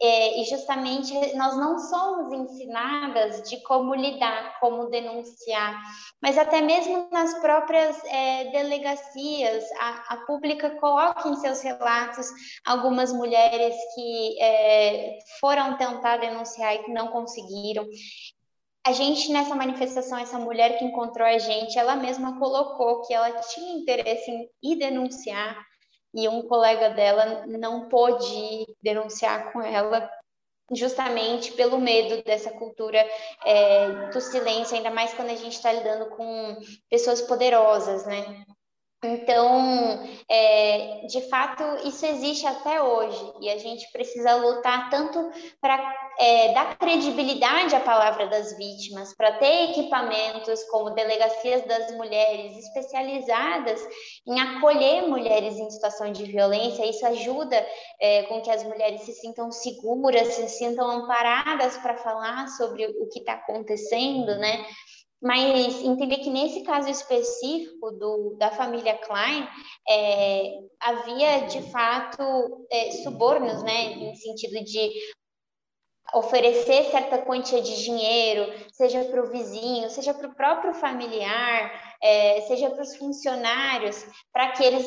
é, 0.00 0.40
e 0.40 0.44
justamente 0.44 1.12
nós 1.36 1.54
não 1.58 1.78
somos 1.78 2.32
ensinadas 2.32 3.42
de 3.42 3.62
como 3.62 3.94
lidar, 3.94 4.58
como 4.58 4.88
denunciar, 4.88 5.78
mas 6.22 6.38
até 6.38 6.62
mesmo 6.62 7.08
nas 7.12 7.34
próprias 7.40 8.02
é, 8.06 8.44
delegacias, 8.52 9.64
a, 9.78 10.14
a 10.14 10.16
pública 10.26 10.70
coloca 10.80 11.28
em 11.28 11.36
seus 11.36 11.60
relatos 11.60 12.26
algumas 12.64 13.12
mulheres 13.12 13.76
que 13.94 14.40
é, 14.40 15.18
foram 15.38 15.76
tentar 15.76 16.16
denunciar 16.16 16.74
e 16.74 16.84
que 16.84 16.90
não 16.90 17.08
conseguiram 17.08 17.81
a 18.84 18.92
gente, 18.92 19.30
nessa 19.30 19.54
manifestação, 19.54 20.18
essa 20.18 20.38
mulher 20.38 20.78
que 20.78 20.84
encontrou 20.84 21.26
a 21.26 21.38
gente, 21.38 21.78
ela 21.78 21.94
mesma 21.94 22.38
colocou 22.38 23.02
que 23.02 23.14
ela 23.14 23.30
tinha 23.42 23.78
interesse 23.78 24.30
em 24.30 24.48
ir 24.62 24.76
denunciar 24.76 25.56
e 26.14 26.28
um 26.28 26.42
colega 26.42 26.90
dela 26.90 27.46
não 27.46 27.88
pôde 27.88 28.66
denunciar 28.82 29.52
com 29.52 29.62
ela 29.62 30.10
justamente 30.70 31.52
pelo 31.52 31.78
medo 31.78 32.22
dessa 32.24 32.50
cultura 32.50 32.98
é, 33.44 34.10
do 34.10 34.20
silêncio, 34.20 34.76
ainda 34.76 34.90
mais 34.90 35.12
quando 35.14 35.30
a 35.30 35.36
gente 35.36 35.52
está 35.52 35.72
lidando 35.72 36.10
com 36.16 36.56
pessoas 36.88 37.20
poderosas, 37.20 38.06
né? 38.06 38.44
Então, 39.04 40.00
é, 40.28 41.06
de 41.08 41.22
fato, 41.22 41.64
isso 41.88 42.06
existe 42.06 42.46
até 42.46 42.80
hoje 42.80 43.32
e 43.40 43.50
a 43.50 43.58
gente 43.58 43.90
precisa 43.90 44.36
lutar 44.36 44.90
tanto 44.90 45.28
para 45.60 45.76
é, 46.20 46.52
dar 46.54 46.78
credibilidade 46.78 47.74
à 47.74 47.80
palavra 47.80 48.28
das 48.28 48.56
vítimas, 48.56 49.12
para 49.12 49.32
ter 49.38 49.70
equipamentos 49.70 50.62
como 50.70 50.90
delegacias 50.90 51.66
das 51.66 51.90
mulheres 51.96 52.56
especializadas 52.56 53.84
em 54.24 54.38
acolher 54.38 55.08
mulheres 55.08 55.58
em 55.58 55.68
situação 55.68 56.12
de 56.12 56.24
violência. 56.24 56.86
Isso 56.86 57.04
ajuda 57.04 57.66
é, 58.00 58.22
com 58.24 58.40
que 58.40 58.52
as 58.52 58.62
mulheres 58.62 59.00
se 59.00 59.14
sintam 59.14 59.50
seguras, 59.50 60.28
se 60.34 60.48
sintam 60.48 60.88
amparadas 60.88 61.76
para 61.78 61.96
falar 61.96 62.46
sobre 62.50 62.86
o 62.86 63.08
que 63.08 63.18
está 63.18 63.32
acontecendo, 63.32 64.36
né? 64.36 64.64
Mas 65.22 65.80
entender 65.84 66.18
que 66.18 66.30
nesse 66.30 66.62
caso 66.64 66.88
específico 66.90 67.92
do, 67.92 68.34
da 68.38 68.50
família 68.50 68.98
Klein, 68.98 69.48
é, 69.88 70.58
havia 70.80 71.46
de 71.46 71.62
fato 71.70 72.66
é, 72.70 72.90
subornos, 72.90 73.62
né, 73.62 73.92
em 73.92 74.14
sentido 74.16 74.64
de 74.64 74.90
oferecer 76.12 76.90
certa 76.90 77.18
quantia 77.18 77.62
de 77.62 77.82
dinheiro, 77.84 78.52
seja 78.72 79.04
para 79.04 79.22
o 79.22 79.30
vizinho, 79.30 79.88
seja 79.88 80.12
para 80.12 80.28
o 80.28 80.34
próprio 80.34 80.74
familiar, 80.74 81.96
é, 82.02 82.40
seja 82.42 82.68
para 82.70 82.82
os 82.82 82.96
funcionários, 82.96 84.04
para 84.32 84.50
que 84.52 84.64
eles 84.64 84.86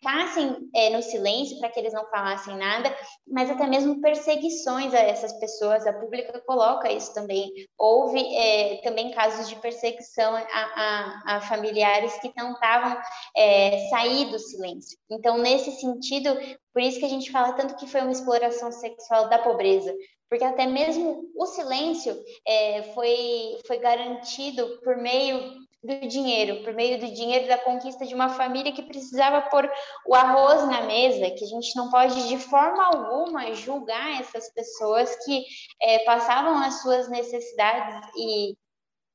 ficassem 0.00 0.68
é, 0.74 0.90
no 0.90 1.02
silêncio 1.02 1.58
para 1.58 1.70
que 1.70 1.80
eles 1.80 1.92
não 1.92 2.08
falassem 2.10 2.56
nada, 2.56 2.94
mas 3.26 3.50
até 3.50 3.66
mesmo 3.66 4.00
perseguições 4.00 4.92
a 4.92 4.98
essas 4.98 5.32
pessoas. 5.38 5.86
A 5.86 5.92
pública 5.92 6.40
coloca 6.46 6.92
isso 6.92 7.12
também. 7.14 7.50
Houve 7.78 8.20
é, 8.36 8.80
também 8.82 9.12
casos 9.12 9.48
de 9.48 9.56
perseguição 9.56 10.34
a, 10.34 10.42
a, 10.42 11.36
a 11.36 11.40
familiares 11.42 12.18
que 12.18 12.28
tentavam 12.28 12.96
é, 13.36 13.88
sair 13.88 14.30
do 14.30 14.38
silêncio. 14.38 14.98
Então, 15.10 15.38
nesse 15.38 15.70
sentido, 15.72 16.36
por 16.72 16.82
isso 16.82 16.98
que 16.98 17.06
a 17.06 17.10
gente 17.10 17.30
fala 17.30 17.54
tanto 17.54 17.76
que 17.76 17.86
foi 17.86 18.00
uma 18.00 18.12
exploração 18.12 18.70
sexual 18.72 19.28
da 19.28 19.38
pobreza, 19.38 19.94
porque 20.28 20.44
até 20.44 20.66
mesmo 20.66 21.30
o 21.36 21.46
silêncio 21.46 22.16
é, 22.46 22.82
foi, 22.94 23.58
foi 23.66 23.78
garantido 23.78 24.80
por 24.82 24.96
meio 24.96 25.63
do 25.84 26.08
dinheiro, 26.08 26.64
por 26.64 26.72
meio 26.72 26.98
do 26.98 27.12
dinheiro 27.12 27.46
da 27.46 27.58
conquista 27.58 28.06
de 28.06 28.14
uma 28.14 28.30
família 28.30 28.72
que 28.72 28.82
precisava 28.82 29.42
pôr 29.42 29.70
o 30.06 30.14
arroz 30.14 30.66
na 30.66 30.82
mesa, 30.82 31.30
que 31.30 31.44
a 31.44 31.48
gente 31.48 31.76
não 31.76 31.90
pode 31.90 32.26
de 32.28 32.38
forma 32.38 32.82
alguma 32.84 33.52
julgar 33.52 34.20
essas 34.20 34.50
pessoas 34.52 35.14
que 35.24 35.44
é, 35.82 35.98
passavam 36.00 36.56
as 36.62 36.80
suas 36.80 37.08
necessidades 37.10 38.08
e 38.16 38.56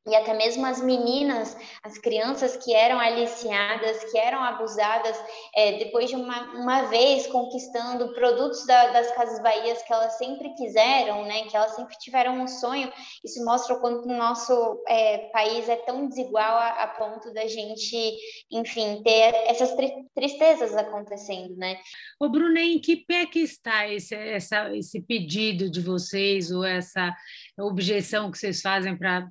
e 0.09 0.15
até 0.15 0.33
mesmo 0.33 0.65
as 0.65 0.81
meninas, 0.81 1.55
as 1.83 1.97
crianças 1.97 2.57
que 2.57 2.73
eram 2.73 2.99
aliciadas, 2.99 4.03
que 4.11 4.17
eram 4.17 4.43
abusadas, 4.43 5.17
é, 5.55 5.77
depois 5.77 6.09
de 6.09 6.15
uma, 6.15 6.53
uma 6.53 6.81
vez 6.83 7.27
conquistando 7.27 8.13
produtos 8.13 8.65
da, 8.65 8.87
das 8.91 9.11
Casas 9.11 9.41
Bahias 9.41 9.81
que 9.83 9.93
elas 9.93 10.17
sempre 10.17 10.53
quiseram, 10.55 11.25
né, 11.25 11.43
que 11.43 11.55
elas 11.55 11.75
sempre 11.75 11.97
tiveram 11.97 12.41
um 12.41 12.47
sonho, 12.47 12.91
isso 13.23 13.43
mostra 13.45 13.75
o 13.75 13.79
quanto 13.79 14.07
o 14.09 14.17
nosso 14.17 14.83
é, 14.87 15.29
país 15.29 15.69
é 15.69 15.75
tão 15.75 16.07
desigual 16.07 16.57
a, 16.57 16.83
a, 16.83 16.87
ponto 16.87 17.33
da 17.33 17.47
gente, 17.47 18.17
enfim, 18.51 19.01
ter 19.03 19.33
essas 19.47 19.73
tri 19.75 19.89
tristezas 20.15 20.75
acontecendo, 20.75 21.55
né. 21.55 21.77
Ô, 22.19 22.29
Bruna, 22.29 22.59
em 22.59 22.79
que 22.79 22.97
pé 22.97 23.25
que 23.25 23.39
está 23.39 23.87
esse, 23.87 24.15
essa, 24.15 24.75
esse 24.75 25.01
pedido 25.01 25.69
de 25.69 25.81
vocês, 25.81 26.51
ou 26.51 26.63
essa 26.63 27.13
objeção 27.57 28.31
que 28.31 28.37
vocês 28.37 28.61
fazem 28.61 28.97
para 28.97 29.27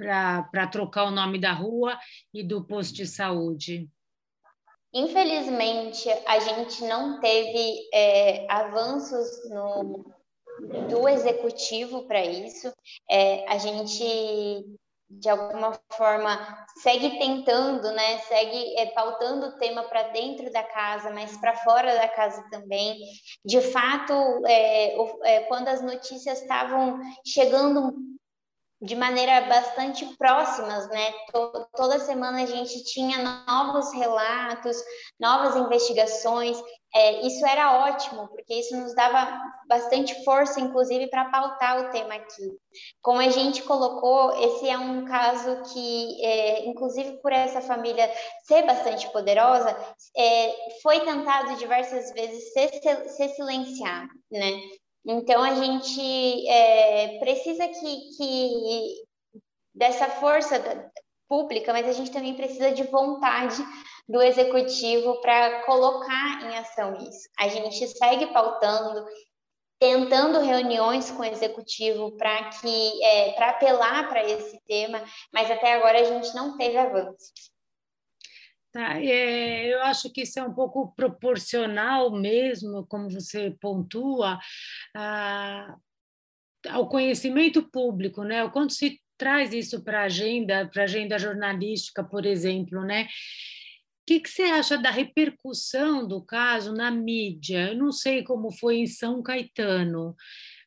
para 0.00 0.66
trocar 0.66 1.04
o 1.04 1.10
nome 1.10 1.38
da 1.38 1.52
rua 1.52 1.98
e 2.32 2.42
do 2.42 2.64
posto 2.64 2.94
de 2.94 3.06
saúde? 3.06 3.86
Infelizmente, 4.92 6.08
a 6.26 6.40
gente 6.40 6.82
não 6.84 7.20
teve 7.20 7.88
é, 7.92 8.46
avanços 8.50 9.48
no, 9.50 10.04
do 10.88 11.08
executivo 11.08 12.06
para 12.06 12.24
isso. 12.24 12.72
É, 13.08 13.46
a 13.48 13.58
gente, 13.58 14.64
de 15.08 15.28
alguma 15.28 15.78
forma, 15.92 16.66
segue 16.82 17.18
tentando, 17.18 17.92
né? 17.92 18.18
segue 18.20 18.76
é, 18.78 18.86
pautando 18.86 19.46
o 19.46 19.58
tema 19.58 19.84
para 19.84 20.04
dentro 20.08 20.50
da 20.50 20.64
casa, 20.64 21.10
mas 21.10 21.36
para 21.36 21.54
fora 21.58 21.94
da 21.94 22.08
casa 22.08 22.42
também. 22.50 22.98
De 23.44 23.60
fato, 23.60 24.12
é, 24.46 24.96
é, 25.24 25.40
quando 25.42 25.68
as 25.68 25.82
notícias 25.82 26.40
estavam 26.40 26.98
chegando 27.24 28.10
de 28.80 28.96
maneira 28.96 29.42
bastante 29.42 30.06
próximas, 30.16 30.88
né? 30.88 31.12
Toda 31.76 31.98
semana 31.98 32.42
a 32.42 32.46
gente 32.46 32.82
tinha 32.84 33.44
novos 33.46 33.92
relatos, 33.92 34.76
novas 35.18 35.54
investigações. 35.54 36.56
É, 36.92 37.24
isso 37.26 37.46
era 37.46 37.84
ótimo, 37.86 38.26
porque 38.28 38.54
isso 38.54 38.76
nos 38.76 38.94
dava 38.94 39.38
bastante 39.68 40.24
força, 40.24 40.60
inclusive, 40.60 41.08
para 41.08 41.26
pautar 41.26 41.78
o 41.78 41.90
tema 41.90 42.14
aqui. 42.14 42.50
Como 43.02 43.20
a 43.20 43.28
gente 43.28 43.62
colocou, 43.62 44.32
esse 44.42 44.68
é 44.68 44.76
um 44.76 45.04
caso 45.04 45.62
que, 45.72 46.24
é, 46.24 46.66
inclusive 46.66 47.20
por 47.20 47.32
essa 47.32 47.60
família 47.60 48.10
ser 48.44 48.62
bastante 48.62 49.08
poderosa, 49.12 49.76
é, 50.16 50.54
foi 50.82 51.00
tentado 51.00 51.54
diversas 51.56 52.12
vezes 52.12 52.52
ser, 52.52 52.70
ser 53.08 53.28
silenciado, 53.28 54.10
né? 54.32 54.50
Então, 55.06 55.42
a 55.42 55.54
gente 55.54 56.48
é, 56.48 57.18
precisa 57.18 57.66
que, 57.68 58.16
que 58.16 59.04
dessa 59.74 60.08
força 60.08 60.58
pública, 61.28 61.72
mas 61.72 61.86
a 61.88 61.92
gente 61.92 62.10
também 62.10 62.34
precisa 62.34 62.72
de 62.72 62.82
vontade 62.82 63.56
do 64.08 64.20
executivo 64.20 65.20
para 65.20 65.62
colocar 65.62 66.42
em 66.42 66.58
ação 66.58 66.96
isso. 66.96 67.28
A 67.38 67.48
gente 67.48 67.86
segue 67.86 68.26
pautando, 68.26 69.06
tentando 69.78 70.40
reuniões 70.40 71.10
com 71.12 71.22
o 71.22 71.24
executivo 71.24 72.16
para 72.16 72.50
que 72.50 73.04
é, 73.04 73.32
para 73.32 73.50
apelar 73.50 74.08
para 74.08 74.24
esse 74.24 74.60
tema, 74.66 75.02
mas 75.32 75.50
até 75.50 75.74
agora 75.74 76.00
a 76.00 76.04
gente 76.04 76.34
não 76.34 76.56
teve 76.56 76.76
avanços. 76.76 77.32
Tá, 78.72 79.02
é, 79.02 79.66
eu 79.74 79.82
acho 79.82 80.12
que 80.12 80.22
isso 80.22 80.38
é 80.38 80.44
um 80.44 80.54
pouco 80.54 80.94
proporcional 80.94 82.12
mesmo, 82.12 82.86
como 82.86 83.10
você 83.10 83.50
pontua, 83.60 84.38
a, 84.94 85.76
ao 86.68 86.88
conhecimento 86.88 87.68
público, 87.68 88.22
né? 88.22 88.44
O 88.44 88.50
quanto 88.52 88.72
se 88.72 89.00
traz 89.18 89.52
isso 89.52 89.82
para 89.82 90.02
a 90.02 90.04
agenda, 90.04 90.68
para 90.72 90.84
agenda 90.84 91.18
jornalística, 91.18 92.04
por 92.04 92.24
exemplo, 92.24 92.82
né? 92.84 93.04
O 93.04 93.08
que, 94.06 94.20
que 94.20 94.30
você 94.30 94.42
acha 94.42 94.78
da 94.78 94.90
repercussão 94.90 96.06
do 96.06 96.24
caso 96.24 96.72
na 96.72 96.92
mídia? 96.92 97.70
Eu 97.70 97.76
não 97.76 97.90
sei 97.90 98.22
como 98.22 98.52
foi 98.52 98.76
em 98.76 98.86
São 98.86 99.20
Caetano, 99.20 100.14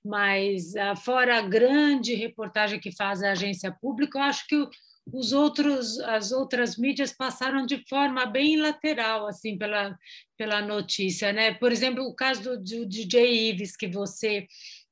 mas 0.04 0.76
ah, 0.76 0.96
fora 0.96 1.38
a 1.38 1.42
grande 1.42 2.16
reportagem 2.16 2.80
que 2.80 2.96
faz 2.96 3.24
a 3.24 3.32
agência 3.32 3.72
pública, 3.72 4.20
eu 4.20 4.24
acho 4.24 4.46
que 4.48 4.56
o 4.56 4.70
os 5.12 5.34
outros, 5.34 6.00
as 6.00 6.32
outras 6.32 6.78
mídias 6.78 7.12
passaram 7.12 7.66
de 7.66 7.84
forma 7.88 8.26
bem 8.26 8.58
lateral, 8.58 9.28
assim, 9.28 9.58
pela, 9.58 9.98
pela 10.38 10.62
notícia, 10.62 11.34
né? 11.34 11.54
Por 11.54 11.72
exemplo, 11.72 12.04
o 12.06 12.16
caso 12.16 12.42
do, 12.42 12.58
do 12.58 12.86
DJ 12.86 13.50
Ives, 13.50 13.76
que 13.76 13.88
você 13.88 14.48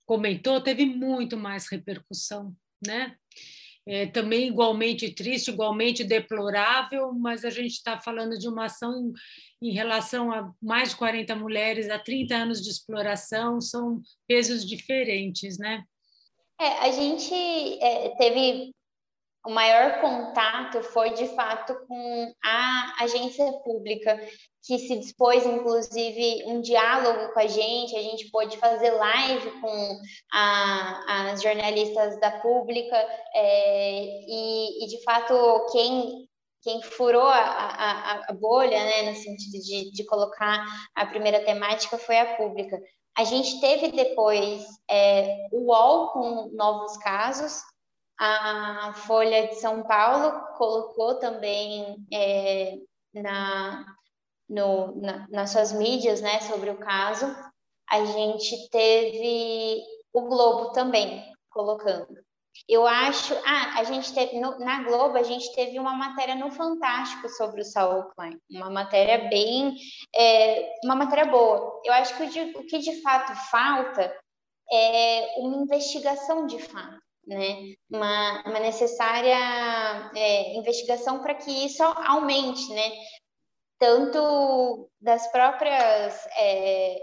comentou, 0.06 0.60
teve 0.60 0.86
muito 0.86 1.38
mais 1.38 1.68
repercussão, 1.70 2.54
né? 2.86 3.16
É, 3.88 4.06
também 4.06 4.48
igualmente 4.48 5.10
triste, 5.12 5.50
igualmente 5.50 6.04
deplorável, 6.04 7.12
mas 7.14 7.44
a 7.44 7.50
gente 7.50 7.72
está 7.72 8.00
falando 8.00 8.38
de 8.38 8.48
uma 8.48 8.66
ação 8.66 9.12
em, 9.60 9.70
em, 9.70 9.74
relação 9.74 10.32
a 10.32 10.54
mais 10.62 10.90
de 10.90 10.98
40 10.98 11.36
mulheres, 11.36 11.90
a 11.90 11.98
30 11.98 12.36
anos 12.36 12.62
de 12.62 12.70
exploração, 12.70 13.60
são 13.60 14.00
pesos 14.28 14.68
diferentes, 14.68 15.58
né? 15.58 15.84
É, 16.60 16.68
a 16.80 16.92
gente 16.92 17.34
é, 17.34 18.10
teve 18.18 18.72
o 19.46 19.50
maior 19.50 20.00
contato 20.02 20.84
foi 20.84 21.12
de 21.12 21.28
fato 21.36 21.76
com 21.88 22.34
a 22.44 23.04
agência 23.04 23.52
pública, 23.64 24.20
que 24.64 24.78
se 24.78 25.00
dispôs, 25.00 25.44
inclusive, 25.46 26.44
um 26.46 26.62
diálogo 26.62 27.34
com 27.34 27.40
a 27.40 27.48
gente, 27.48 27.96
a 27.96 28.02
gente 28.04 28.30
pôde 28.30 28.58
fazer 28.58 28.92
live 28.92 29.52
com 29.60 30.00
a, 30.32 31.32
as 31.32 31.42
jornalistas 31.42 32.20
da 32.20 32.40
pública, 32.40 32.96
é, 33.34 34.04
e, 34.28 34.86
e, 34.86 34.88
de 34.88 35.04
fato, 35.04 35.34
quem, 35.72 36.28
quem 36.62 36.82
furou 36.84 37.26
a, 37.26 37.40
a, 37.40 38.26
a 38.30 38.34
bolha, 38.34 38.78
né, 38.78 39.10
no 39.10 39.16
sentido 39.16 39.60
de, 39.64 39.92
de 39.92 40.06
colocar 40.06 40.64
a 40.94 41.06
primeira 41.08 41.44
temática, 41.44 41.98
foi 41.98 42.20
a 42.20 42.36
pública. 42.36 42.80
A 43.18 43.24
gente 43.24 43.60
teve 43.60 43.92
depois 43.92 44.64
é, 44.90 45.48
o 45.52 45.72
UOL 45.72 46.10
com 46.10 46.52
novos 46.54 46.96
casos, 46.98 47.62
a 48.24 48.94
Folha 48.94 49.48
de 49.48 49.56
São 49.56 49.82
Paulo 49.82 50.54
colocou 50.56 51.16
também 51.16 52.06
é, 52.14 52.78
na, 53.12 53.84
no, 54.48 54.96
na, 55.02 55.28
nas 55.28 55.50
suas 55.50 55.74
mídias 55.74 56.22
né, 56.22 56.40
sobre 56.42 56.70
o 56.70 56.78
caso. 56.78 57.26
A 57.90 58.06
gente 58.06 58.70
teve 58.70 59.82
o 60.14 60.22
Globo 60.22 60.72
também 60.72 61.26
colocando. 61.50 62.16
Eu 62.70 62.86
acho. 62.86 63.34
Ah, 63.44 63.80
a 63.80 63.84
gente 63.86 64.14
teve. 64.14 64.40
No, 64.40 64.60
na 64.60 64.84
Globo, 64.84 65.18
a 65.18 65.24
gente 65.24 65.52
teve 65.56 65.80
uma 65.80 65.96
matéria 65.96 66.36
no 66.36 66.52
Fantástico 66.52 67.28
sobre 67.28 67.62
o 67.62 67.66
Saul 67.66 68.04
Klein. 68.16 68.38
Uma 68.52 68.70
matéria 68.70 69.30
bem. 69.30 69.76
É, 70.16 70.72
uma 70.84 70.96
matéria 70.96 71.26
boa. 71.26 71.82
Eu 71.84 71.94
acho 71.94 72.16
que 72.16 72.24
o, 72.24 72.30
de, 72.30 72.40
o 72.56 72.68
que 72.68 72.78
de 72.78 73.02
fato 73.02 73.34
falta 73.50 74.16
é 74.72 75.34
uma 75.40 75.64
investigação 75.64 76.46
de 76.46 76.60
fato 76.60 77.02
né? 77.26 77.74
uma, 77.90 78.44
uma 78.46 78.60
necessária 78.60 80.12
é, 80.16 80.56
investigação 80.56 81.20
para 81.20 81.36
que 81.36 81.52
isso 81.66 81.84
aumente, 81.84 82.68
né? 82.74 82.92
tanto 83.82 84.88
das 85.02 85.32
próprias 85.32 86.28
é, 86.38 87.00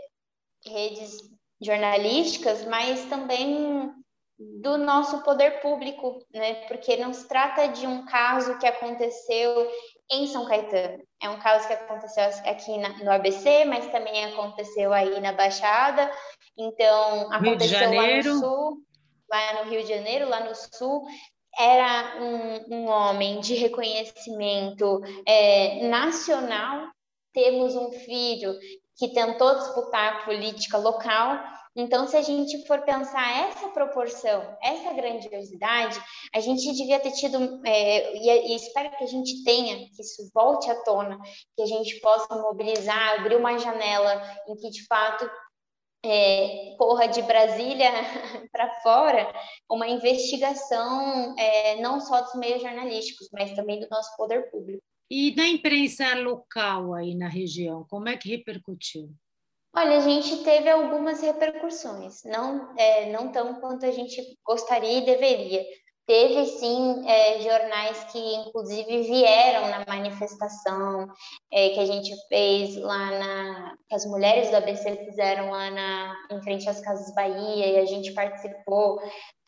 redes 0.64 1.18
jornalísticas, 1.60 2.64
mas 2.66 3.04
também 3.06 3.92
do 4.38 4.78
nosso 4.78 5.24
poder 5.24 5.60
público, 5.60 6.24
né? 6.32 6.54
Porque 6.68 6.96
não 6.96 7.12
se 7.12 7.26
trata 7.26 7.66
de 7.66 7.84
um 7.84 8.06
caso 8.06 8.56
que 8.60 8.66
aconteceu 8.66 9.68
em 10.08 10.28
São 10.28 10.46
Caetano. 10.46 11.02
É 11.20 11.28
um 11.28 11.40
caso 11.40 11.66
que 11.66 11.72
aconteceu 11.72 12.22
aqui 12.48 12.78
na, 12.78 12.90
no 13.02 13.10
ABC, 13.10 13.64
mas 13.64 13.90
também 13.90 14.26
aconteceu 14.26 14.92
aí 14.92 15.18
na 15.18 15.32
Baixada. 15.32 16.08
Então, 16.56 17.32
aconteceu 17.32 17.92
lá 17.92 18.16
no 18.16 18.38
Sul 18.38 18.87
lá 19.30 19.64
no 19.64 19.70
Rio 19.70 19.82
de 19.82 19.88
Janeiro, 19.88 20.28
lá 20.28 20.40
no 20.40 20.54
Sul, 20.54 21.06
era 21.58 22.16
um, 22.20 22.74
um 22.74 22.86
homem 22.86 23.40
de 23.40 23.54
reconhecimento 23.54 25.00
é, 25.26 25.88
nacional. 25.88 26.88
Temos 27.32 27.74
um 27.74 27.90
filho 27.90 28.54
que 28.96 29.08
tentou 29.12 29.54
disputar 29.56 30.14
a 30.14 30.24
política 30.24 30.78
local. 30.78 31.38
Então, 31.76 32.08
se 32.08 32.16
a 32.16 32.22
gente 32.22 32.66
for 32.66 32.82
pensar 32.82 33.48
essa 33.48 33.68
proporção, 33.68 34.56
essa 34.60 34.92
grandiosidade, 34.92 36.00
a 36.34 36.40
gente 36.40 36.72
devia 36.72 36.98
ter 36.98 37.12
tido, 37.12 37.60
é, 37.64 38.16
e, 38.16 38.52
e, 38.52 38.56
espero 38.56 38.90
que 38.96 39.04
a 39.04 39.06
gente 39.06 39.44
tenha, 39.44 39.76
que 39.90 40.02
isso 40.02 40.28
volte 40.34 40.68
à 40.68 40.74
tona, 40.82 41.18
que 41.54 41.62
a 41.62 41.66
gente 41.66 42.00
possa 42.00 42.34
mobilizar, 42.34 43.20
abrir 43.20 43.36
uma 43.36 43.56
janela 43.58 44.20
em 44.48 44.56
que, 44.56 44.70
de 44.70 44.84
fato, 44.86 45.30
é, 46.04 46.74
corra 46.78 47.06
de 47.06 47.22
Brasília 47.22 47.90
para 48.52 48.80
fora 48.82 49.32
uma 49.68 49.88
investigação 49.88 51.34
é, 51.38 51.80
não 51.80 52.00
só 52.00 52.20
dos 52.20 52.34
meios 52.34 52.62
jornalísticos, 52.62 53.28
mas 53.32 53.52
também 53.52 53.80
do 53.80 53.88
nosso 53.90 54.16
poder 54.16 54.50
público. 54.50 54.82
E 55.10 55.34
na 55.34 55.48
imprensa 55.48 56.14
local 56.14 56.94
aí 56.94 57.14
na 57.14 57.28
região, 57.28 57.86
como 57.88 58.08
é 58.08 58.16
que 58.16 58.28
repercutiu? 58.28 59.10
Olha, 59.74 59.98
a 59.98 60.00
gente 60.00 60.42
teve 60.44 60.68
algumas 60.68 61.20
repercussões, 61.20 62.22
não, 62.24 62.74
é, 62.76 63.10
não 63.12 63.30
tão 63.30 63.60
quanto 63.60 63.86
a 63.86 63.90
gente 63.90 64.20
gostaria 64.44 64.98
e 64.98 65.04
deveria. 65.04 65.64
Teve 66.08 66.46
sim 66.46 67.06
é, 67.06 67.38
jornais 67.42 68.02
que 68.04 68.18
inclusive 68.18 69.02
vieram 69.02 69.68
na 69.68 69.84
manifestação 69.86 71.06
é, 71.52 71.68
que 71.68 71.80
a 71.80 71.84
gente 71.84 72.10
fez 72.30 72.76
lá 72.76 73.10
na 73.10 73.76
que 73.86 73.94
as 73.94 74.06
mulheres 74.06 74.48
do 74.48 74.56
ABC 74.56 75.04
fizeram 75.04 75.50
lá 75.50 75.70
na 75.70 76.16
em 76.30 76.40
frente 76.40 76.66
às 76.66 76.80
Casas 76.80 77.14
Bahia 77.14 77.66
e 77.66 77.76
a 77.76 77.84
gente 77.84 78.12
participou, 78.12 79.02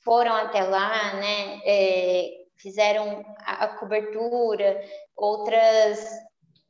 foram 0.04 0.34
até 0.34 0.62
lá, 0.62 1.14
né? 1.14 1.62
É, 1.64 2.30
fizeram 2.58 3.24
a, 3.38 3.64
a, 3.64 3.68
cobertura, 3.78 4.84
outras 5.16 6.10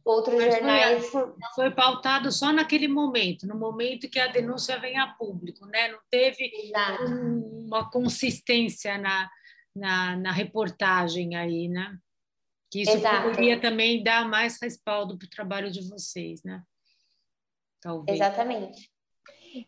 outros 0.04 0.36
Mas 0.36 0.54
jornais 0.54 1.08
foi, 1.08 1.32
foi, 1.52 1.70
pautado 1.72 2.30
só 2.30 2.52
naquele 2.52 2.86
momento, 2.86 3.44
no 3.44 3.56
momento 3.56 4.08
que 4.08 4.20
a 4.20 4.28
denúncia 4.28 4.78
vem 4.78 4.96
a 5.00 5.08
público, 5.08 5.66
né? 5.66 5.88
Não 5.88 5.98
teve 6.08 6.48
um, 7.08 7.66
uma 7.66 7.90
consistência 7.90 8.96
na 8.96 9.28
na, 9.74 10.16
na 10.16 10.32
reportagem 10.32 11.34
aí, 11.36 11.68
né? 11.68 11.98
Que 12.70 12.82
isso 12.82 12.92
Exato. 12.92 13.28
poderia 13.28 13.60
também 13.60 14.02
dar 14.02 14.28
mais 14.28 14.58
respaldo 14.60 15.18
para 15.18 15.26
o 15.26 15.30
trabalho 15.30 15.70
de 15.70 15.88
vocês, 15.88 16.42
né? 16.44 16.62
Talvez. 17.80 18.20
Exatamente. 18.20 18.90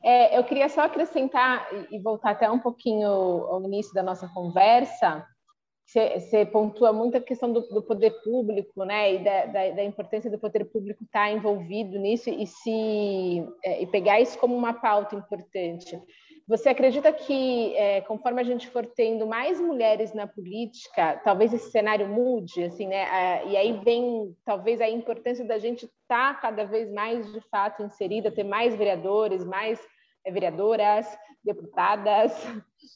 É, 0.03 0.39
eu 0.39 0.45
queria 0.45 0.69
só 0.69 0.83
acrescentar 0.83 1.67
e 1.91 1.99
voltar 1.99 2.31
até 2.31 2.49
um 2.49 2.59
pouquinho 2.59 3.09
ao 3.09 3.63
início 3.65 3.93
da 3.93 4.03
nossa 4.03 4.29
conversa. 4.29 5.27
Você 5.85 6.47
pontua 6.47 6.93
muito 6.93 7.17
a 7.17 7.21
questão 7.21 7.53
do, 7.53 7.61
do 7.63 7.83
poder 7.83 8.13
público, 8.23 8.85
né, 8.85 9.15
e 9.15 9.19
da, 9.25 9.47
da, 9.47 9.71
da, 9.71 9.85
importância 9.85 10.31
do 10.31 10.39
poder 10.39 10.65
público 10.67 11.05
estar 11.05 11.31
envolvido 11.31 11.99
nisso 11.99 12.31
e 12.31 12.47
se 12.47 13.47
é, 13.63 13.83
e 13.83 13.87
pegar 13.89 14.21
isso 14.21 14.39
como 14.39 14.57
uma 14.57 14.73
pauta 14.73 15.17
importante. 15.17 16.01
Você 16.49 16.69
acredita 16.69 17.13
que, 17.13 17.75
é, 17.77 18.01
conforme 18.03 18.41
a 18.41 18.45
gente 18.45 18.69
for 18.69 18.85
tendo 18.85 19.27
mais 19.27 19.61
mulheres 19.61 20.13
na 20.13 20.27
política, 20.27 21.21
talvez 21.25 21.53
esse 21.53 21.71
cenário 21.71 22.09
mude, 22.09 22.65
assim, 22.65 22.89
né? 22.89 23.47
E 23.47 23.57
aí 23.57 23.73
vem, 23.85 24.35
talvez, 24.45 24.81
a 24.81 24.89
importância 24.89 25.45
da 25.45 25.59
gente 25.59 25.85
estar 25.85 26.35
tá 26.35 26.41
cada 26.41 26.65
vez 26.65 26.91
mais, 26.93 27.33
de 27.33 27.41
fato, 27.43 27.83
inserida, 27.83 28.31
ter 28.31 28.45
mais 28.45 28.75
vereadores, 28.75 29.45
mais 29.45 29.81
é, 30.25 30.31
vereadoras, 30.31 31.07
deputadas, 31.45 32.33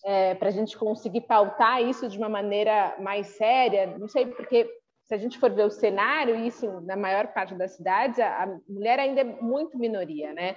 é, 0.05 0.35
para 0.35 0.49
a 0.49 0.53
gente 0.53 0.77
conseguir 0.77 1.23
pautar 1.23 1.83
isso 1.83 2.09
de 2.09 2.19
uma 2.19 2.29
maneira 2.29 2.97
mais 3.01 3.29
séria. 3.37 3.97
Não 3.99 4.09
sei, 4.09 4.27
porque 4.27 4.69
se 5.05 5.15
a 5.15 5.19
gente 5.19 5.39
for 5.39 5.51
ver 5.51 5.65
o 5.65 5.71
cenário, 5.71 6.37
isso 6.37 6.81
na 6.83 6.97
maior 6.97 7.29
parte 7.29 7.55
das 7.55 7.77
cidades, 7.77 8.19
a 8.19 8.59
mulher 8.69 8.99
ainda 8.99 9.21
é 9.21 9.25
muito 9.25 9.79
minoria, 9.79 10.33
né? 10.33 10.57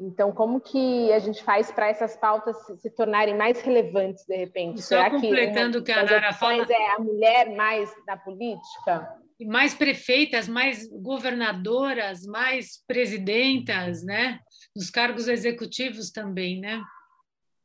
Então, 0.00 0.32
como 0.32 0.62
que 0.62 1.12
a 1.12 1.18
gente 1.18 1.44
faz 1.44 1.70
para 1.70 1.88
essas 1.88 2.16
pautas 2.16 2.56
se, 2.64 2.78
se, 2.78 2.90
tornarem 2.90 3.36
mais 3.36 3.60
relevantes 3.60 4.24
de 4.24 4.34
repente? 4.34 4.80
Só 4.80 4.88
Será 4.88 5.10
completando 5.10 5.78
o 5.78 5.84
que, 5.84 5.92
que 5.92 5.98
a 5.98 6.02
Nara 6.02 6.32
fala, 6.32 6.66
é 6.66 6.92
a 6.92 6.98
mulher 6.98 7.54
mais 7.54 7.92
na 8.06 8.16
política? 8.16 9.14
Mais 9.42 9.74
prefeitas, 9.74 10.48
mais 10.48 10.88
governadoras, 10.90 12.24
mais 12.24 12.82
presidentas, 12.86 14.02
né? 14.02 14.40
Nos 14.74 14.88
cargos 14.88 15.28
executivos 15.28 16.10
também, 16.10 16.58
né? 16.58 16.82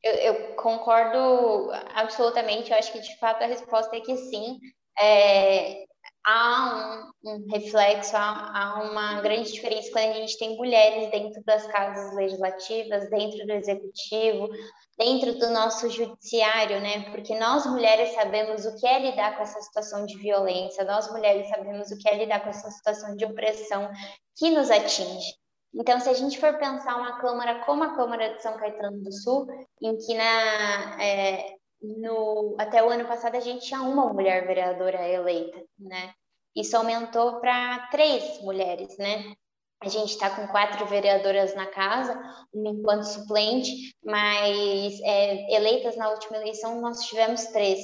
Eu, 0.03 0.13
eu 0.13 0.55
concordo 0.55 1.71
absolutamente. 1.93 2.69
Eu 2.69 2.77
acho 2.77 2.91
que 2.91 2.99
de 2.99 3.17
fato 3.17 3.43
a 3.43 3.47
resposta 3.47 3.95
é 3.95 4.01
que 4.01 4.15
sim. 4.17 4.59
É, 4.99 5.85
há 6.25 7.11
um, 7.23 7.29
um 7.29 7.47
reflexo, 7.51 8.15
há, 8.17 8.51
há, 8.53 8.83
uma 8.83 9.21
grande 9.21 9.53
diferença 9.53 9.91
quando 9.91 10.09
a 10.09 10.13
gente 10.13 10.37
tem 10.37 10.57
mulheres 10.57 11.11
dentro 11.11 11.43
das 11.43 11.67
casas 11.67 12.15
legislativas, 12.15 13.09
dentro 13.09 13.45
do 13.45 13.53
executivo, 13.53 14.49
dentro 14.97 15.37
do 15.37 15.51
nosso 15.51 15.89
judiciário, 15.89 16.81
né? 16.81 17.11
Porque 17.11 17.37
nós 17.37 17.65
mulheres 17.67 18.13
sabemos 18.15 18.65
o 18.65 18.75
que 18.77 18.87
é 18.87 18.99
lidar 18.99 19.37
com 19.37 19.43
essa 19.43 19.61
situação 19.61 20.05
de 20.05 20.17
violência, 20.17 20.83
nós 20.83 21.11
mulheres 21.11 21.47
sabemos 21.47 21.91
o 21.91 21.97
que 21.97 22.09
é 22.09 22.17
lidar 22.17 22.41
com 22.41 22.49
essa 22.49 22.71
situação 22.71 23.15
de 23.15 23.25
opressão 23.25 23.89
que 24.35 24.49
nos 24.49 24.71
atinge. 24.71 25.35
Então, 25.73 25.99
se 25.99 26.09
a 26.09 26.13
gente 26.13 26.39
for 26.39 26.57
pensar 26.57 26.95
uma 26.95 27.19
Câmara 27.19 27.65
como 27.65 27.83
a 27.83 27.95
Câmara 27.95 28.33
de 28.33 28.41
São 28.41 28.57
Caetano 28.57 29.03
do 29.03 29.11
Sul, 29.11 29.45
em 29.81 29.97
que 29.97 30.13
na, 30.15 31.03
é, 31.03 31.55
no, 31.97 32.55
até 32.57 32.83
o 32.83 32.89
ano 32.89 33.05
passado 33.05 33.35
a 33.35 33.39
gente 33.39 33.65
tinha 33.65 33.81
uma 33.81 34.11
mulher 34.11 34.45
vereadora 34.45 35.07
eleita, 35.07 35.63
né? 35.77 36.13
Isso 36.55 36.75
aumentou 36.77 37.39
para 37.39 37.87
três 37.91 38.41
mulheres, 38.41 38.97
né? 38.97 39.35
A 39.81 39.89
gente 39.89 40.11
está 40.11 40.29
com 40.29 40.47
quatro 40.47 40.85
vereadoras 40.85 41.53
na 41.53 41.67
casa, 41.67 42.17
uma 42.53 42.69
enquanto 42.69 43.03
suplente, 43.03 43.93
mas 44.03 44.99
é, 45.01 45.53
eleitas 45.53 45.97
na 45.97 46.09
última 46.09 46.37
eleição 46.37 46.81
nós 46.81 47.01
tivemos 47.01 47.45
três. 47.47 47.79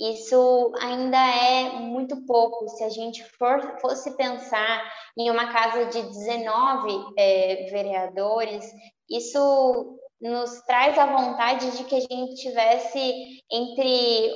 Isso 0.00 0.72
ainda 0.80 1.18
é 1.18 1.72
muito 1.80 2.24
pouco. 2.24 2.68
Se 2.68 2.84
a 2.84 2.88
gente 2.88 3.24
for, 3.36 3.78
fosse 3.80 4.16
pensar 4.16 4.82
em 5.18 5.30
uma 5.30 5.52
casa 5.52 5.86
de 5.86 6.02
19 6.02 7.12
é, 7.18 7.66
vereadores, 7.70 8.64
isso 9.10 9.98
nos 10.22 10.62
traz 10.62 10.96
a 10.96 11.06
vontade 11.06 11.76
de 11.76 11.84
que 11.84 11.96
a 11.96 12.00
gente 12.00 12.36
tivesse 12.36 13.42
entre 13.50 14.32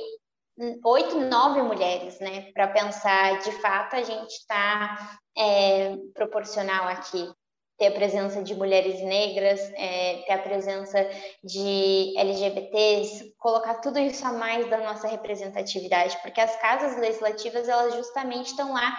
oito, 0.83 1.19
nove 1.21 1.61
mulheres, 1.61 2.19
né? 2.19 2.51
Para 2.53 2.67
pensar, 2.67 3.39
de 3.39 3.51
fato, 3.61 3.95
a 3.95 4.03
gente 4.03 4.31
está 4.31 5.17
é, 5.37 5.95
proporcional 6.13 6.87
aqui. 6.89 7.31
Ter 7.79 7.87
a 7.87 7.91
presença 7.91 8.41
de 8.41 8.55
mulheres 8.55 8.99
negras, 9.01 9.61
é, 9.75 10.23
ter 10.25 10.33
a 10.33 10.39
presença 10.39 11.07
de 11.43 12.13
LGBTs, 12.17 13.35
colocar 13.37 13.75
tudo 13.75 13.99
isso 13.99 14.25
a 14.25 14.33
mais 14.33 14.67
da 14.67 14.79
nossa 14.79 15.07
representatividade, 15.07 16.17
porque 16.23 16.41
as 16.41 16.55
casas 16.59 16.97
legislativas, 16.97 17.69
elas 17.69 17.93
justamente 17.93 18.47
estão 18.47 18.73
lá 18.73 18.97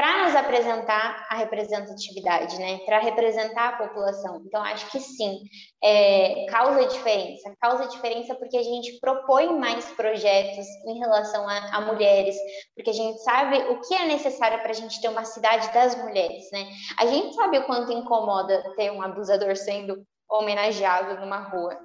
para 0.00 0.24
nos 0.24 0.34
apresentar 0.34 1.26
a 1.28 1.34
representatividade, 1.34 2.58
né? 2.58 2.78
Para 2.86 3.00
representar 3.00 3.68
a 3.68 3.86
população. 3.86 4.42
Então, 4.46 4.62
acho 4.62 4.90
que 4.90 4.98
sim, 4.98 5.42
é, 5.84 6.46
causa 6.48 6.86
diferença. 6.86 7.54
Causa 7.60 7.86
diferença 7.86 8.34
porque 8.34 8.56
a 8.56 8.62
gente 8.62 8.98
propõe 8.98 9.58
mais 9.58 9.84
projetos 9.92 10.66
em 10.86 10.98
relação 10.98 11.46
a, 11.46 11.76
a 11.76 11.80
mulheres, 11.82 12.34
porque 12.74 12.88
a 12.88 12.94
gente 12.94 13.22
sabe 13.22 13.58
o 13.58 13.78
que 13.82 13.94
é 13.94 14.06
necessário 14.06 14.62
para 14.62 14.70
a 14.70 14.74
gente 14.74 14.98
ter 15.02 15.08
uma 15.08 15.26
cidade 15.26 15.70
das 15.74 15.94
mulheres, 15.96 16.50
né? 16.50 16.66
A 16.98 17.04
gente 17.04 17.34
sabe 17.34 17.58
o 17.58 17.66
quanto 17.66 17.92
incomoda 17.92 18.72
ter 18.76 18.90
um 18.90 19.02
abusador 19.02 19.54
sendo 19.54 20.02
homenageado 20.30 21.20
numa 21.20 21.40
rua. 21.40 21.78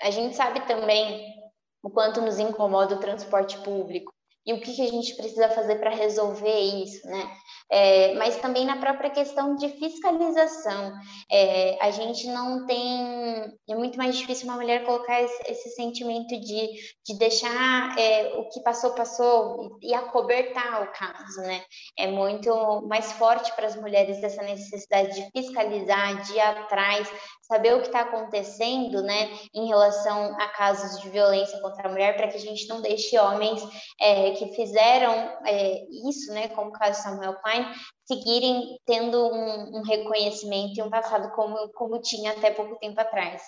A 0.00 0.10
gente 0.12 0.36
sabe 0.36 0.60
também 0.68 1.34
o 1.82 1.90
quanto 1.90 2.20
nos 2.20 2.38
incomoda 2.38 2.94
o 2.94 3.00
transporte 3.00 3.58
público 3.58 4.12
e 4.46 4.52
o 4.52 4.60
que, 4.60 4.74
que 4.74 4.82
a 4.82 4.88
gente 4.88 5.16
precisa 5.16 5.48
fazer 5.50 5.76
para 5.76 5.90
resolver 5.94 6.58
isso, 6.58 7.06
né? 7.06 7.30
É, 7.70 8.14
mas 8.14 8.36
também 8.36 8.64
na 8.64 8.78
própria 8.78 9.10
questão 9.10 9.54
de 9.56 9.68
fiscalização. 9.68 10.92
É, 11.30 11.78
a 11.80 11.90
gente 11.90 12.26
não 12.26 12.66
tem. 12.66 13.52
É 13.68 13.74
muito 13.74 13.96
mais 13.96 14.16
difícil 14.16 14.48
uma 14.48 14.56
mulher 14.56 14.84
colocar 14.84 15.22
esse, 15.22 15.42
esse 15.50 15.70
sentimento 15.70 16.38
de, 16.40 16.70
de 17.06 17.18
deixar 17.18 17.96
é, 17.98 18.34
o 18.36 18.48
que 18.48 18.60
passou, 18.62 18.94
passou 18.94 19.78
e, 19.82 19.90
e 19.90 19.94
acobertar 19.94 20.82
o 20.82 20.92
caso, 20.92 21.40
né? 21.42 21.62
É 21.98 22.06
muito 22.06 22.82
mais 22.88 23.12
forte 23.12 23.54
para 23.54 23.66
as 23.66 23.76
mulheres 23.76 24.22
essa 24.22 24.42
necessidade 24.42 25.14
de 25.14 25.30
fiscalizar, 25.30 26.22
de 26.22 26.34
ir 26.34 26.40
atrás, 26.40 27.10
saber 27.50 27.74
o 27.74 27.80
que 27.80 27.88
está 27.88 28.02
acontecendo, 28.02 29.02
né, 29.02 29.28
em 29.52 29.66
relação 29.66 30.36
a 30.40 30.48
casos 30.50 31.00
de 31.02 31.10
violência 31.10 31.60
contra 31.60 31.88
a 31.88 31.90
mulher, 31.90 32.16
para 32.16 32.28
que 32.28 32.36
a 32.36 32.40
gente 32.40 32.68
não 32.68 32.80
deixe 32.80 33.18
homens 33.18 33.60
é, 34.00 34.30
que 34.32 34.54
fizeram 34.54 35.12
é, 35.44 35.84
isso, 36.08 36.32
né, 36.32 36.46
como 36.48 36.70
o 36.70 36.72
caso 36.72 37.02
Samuel 37.02 37.34
Klein, 37.42 37.59
seguirem 38.04 38.78
tendo 38.84 39.18
um, 39.18 39.78
um, 39.78 39.82
reconhecimento 39.82 40.78
e 40.78 40.82
um 40.82 40.90
passado 40.90 41.32
como, 41.34 41.68
como 41.70 42.00
tinha 42.00 42.32
até 42.32 42.50
pouco 42.50 42.78
tempo 42.78 43.00
atrás. 43.00 43.42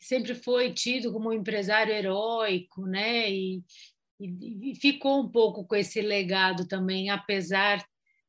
Sempre 0.00 0.34
foi 0.34 0.72
tido 0.72 1.12
como 1.12 1.28
um 1.28 1.32
empresário 1.32 1.92
heróico, 1.92 2.86
né, 2.86 3.30
e, 3.30 3.62
e, 4.18 4.70
e 4.70 4.74
ficou 4.74 5.20
um 5.20 5.28
pouco 5.28 5.64
com 5.66 5.76
esse 5.76 6.00
legado 6.00 6.66
também, 6.66 7.10
apesar 7.10 7.84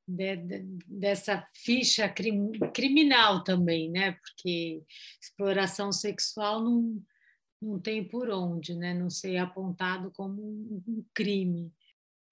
de, 0.08 0.36
de, 0.36 0.60
dessa 0.88 1.48
ficha 1.54 2.10
crim, 2.10 2.52
criminal 2.74 3.44
também, 3.44 3.90
né? 3.90 4.12
Porque 4.14 4.84
exploração 5.22 5.92
sexual 5.92 6.62
não, 6.62 7.02
não 7.62 7.80
tem 7.80 8.04
por 8.04 8.30
onde, 8.30 8.76
né? 8.76 8.94
Não 8.94 9.10
ser 9.10 9.38
apontado 9.38 10.12
como 10.12 10.42
um, 10.42 10.84
um 10.88 11.06
crime. 11.14 11.72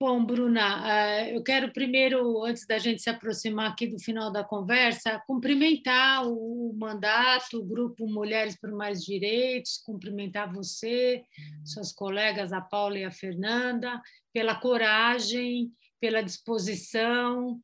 Bom, 0.02 0.24
Bruna, 0.26 0.88
eh, 0.88 1.36
eu 1.36 1.44
quero 1.44 1.74
primeiro, 1.74 2.42
antes 2.46 2.66
da 2.66 2.78
gente 2.78 3.02
se 3.02 3.10
aproximar 3.10 3.70
aqui 3.70 3.86
do 3.86 4.00
final 4.00 4.32
da 4.32 4.46
conversa, 4.46 5.22
cumprimentar 5.28 6.26
o 6.26 6.74
mandato, 6.74 7.60
o 7.60 7.66
Grupo 7.66 8.08
Mulheres 8.08 8.58
por 8.58 8.72
Mais 8.72 9.04
Direitos, 9.04 9.78
cumprimentar 9.86 10.54
você, 10.54 11.22
suas 11.66 11.92
colegas, 11.92 12.54
a 12.54 12.62
Paula 12.62 12.98
e 12.98 13.04
a 13.04 13.12
Fernanda, 13.12 14.02
pela 14.32 14.56
coragem 14.56 15.70
pela 16.00 16.22
disposição, 16.22 17.60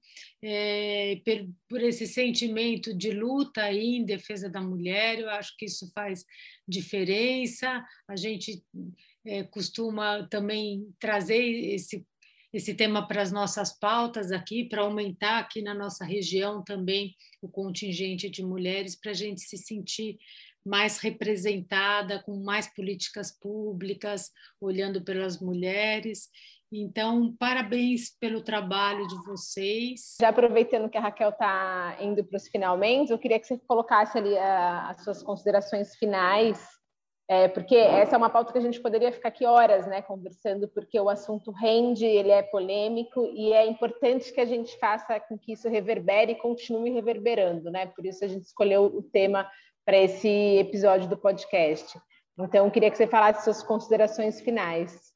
per, 1.24 1.48
por 1.70 1.82
esse 1.82 2.06
sentimento 2.06 2.94
de 2.94 3.12
luta 3.12 3.64
aí 3.64 3.96
em 3.96 4.04
defesa 4.06 4.50
da 4.50 4.60
mulher. 4.60 5.20
Eu 5.20 5.30
acho 5.30 5.56
que 5.58 5.66
isso 5.66 5.90
faz 5.94 6.26
diferença. 6.68 7.82
A 8.08 8.16
gente 8.18 8.62
é, 9.26 9.44
costuma 9.44 10.28
também 10.28 10.94
trazer 11.00 11.42
esse 11.42 12.06
esse 12.56 12.74
tema 12.74 13.06
para 13.06 13.22
as 13.22 13.34
nossas 13.34 13.78
pautas 13.78 14.32
aqui, 14.32 14.64
para 14.64 14.82
aumentar 14.82 15.40
aqui 15.40 15.62
na 15.62 15.74
nossa 15.74 16.06
região 16.06 16.64
também 16.64 17.14
o 17.42 17.50
contingente 17.50 18.30
de 18.30 18.42
mulheres, 18.42 18.96
para 18.96 19.12
a 19.12 19.14
gente 19.14 19.42
se 19.42 19.58
sentir 19.58 20.18
mais 20.66 20.98
representada, 21.00 22.24
com 22.24 22.42
mais 22.44 22.74
políticas 22.74 23.30
públicas, 23.30 24.32
olhando 24.60 25.04
pelas 25.04 25.40
mulheres. 25.40 26.30
Então, 26.72 27.36
parabéns 27.38 28.10
pelo 28.20 28.42
trabalho 28.42 29.06
de 29.06 29.16
vocês. 29.26 30.16
Já 30.20 30.30
aproveitando 30.30 30.90
que 30.90 30.98
a 30.98 31.02
Raquel 31.02 31.30
está 31.30 31.98
indo 32.00 32.24
para 32.24 32.38
os 32.38 32.48
finalmente, 32.48 33.12
eu 33.12 33.20
queria 33.20 33.40
que 33.40 33.48
você 33.48 33.58
colocasse 33.68 34.18
ali 34.18 34.34
uh, 34.34 34.90
as 34.90 35.04
suas 35.04 35.22
considerações 35.22 35.94
finais, 35.98 36.58
é, 37.28 37.48
porque 37.48 37.76
essa 37.76 38.16
é 38.16 38.18
uma 38.18 38.30
pauta 38.30 38.52
que 38.52 38.58
a 38.60 38.62
gente 38.62 38.80
poderia 38.80 39.12
ficar 39.12 39.30
aqui 39.30 39.46
horas 39.46 39.88
né, 39.88 40.02
conversando, 40.02 40.68
porque 40.68 41.00
o 41.00 41.10
assunto 41.10 41.50
rende, 41.50 42.06
ele 42.06 42.30
é 42.30 42.44
polêmico 42.44 43.26
e 43.34 43.52
é 43.52 43.66
importante 43.66 44.32
que 44.32 44.40
a 44.40 44.46
gente 44.46 44.78
faça 44.78 45.20
com 45.20 45.38
que 45.38 45.54
isso 45.54 45.68
reverbere 45.68 46.34
e 46.34 46.36
continue 46.36 46.92
reverberando, 46.92 47.72
né? 47.72 47.88
Por 47.88 48.06
isso 48.06 48.24
a 48.24 48.28
gente 48.28 48.46
escolheu 48.46 48.86
o 48.86 49.02
tema 49.02 49.50
para 49.84 49.98
esse 49.98 50.30
episódio 50.58 51.10
do 51.10 51.18
podcast. 51.18 52.00
Então, 52.38 52.66
eu 52.66 52.72
queria 52.72 52.92
que 52.92 52.98
você 52.98 53.08
falasse 53.08 53.44
suas 53.44 53.64
considerações 53.64 54.42
finais. 54.42 55.15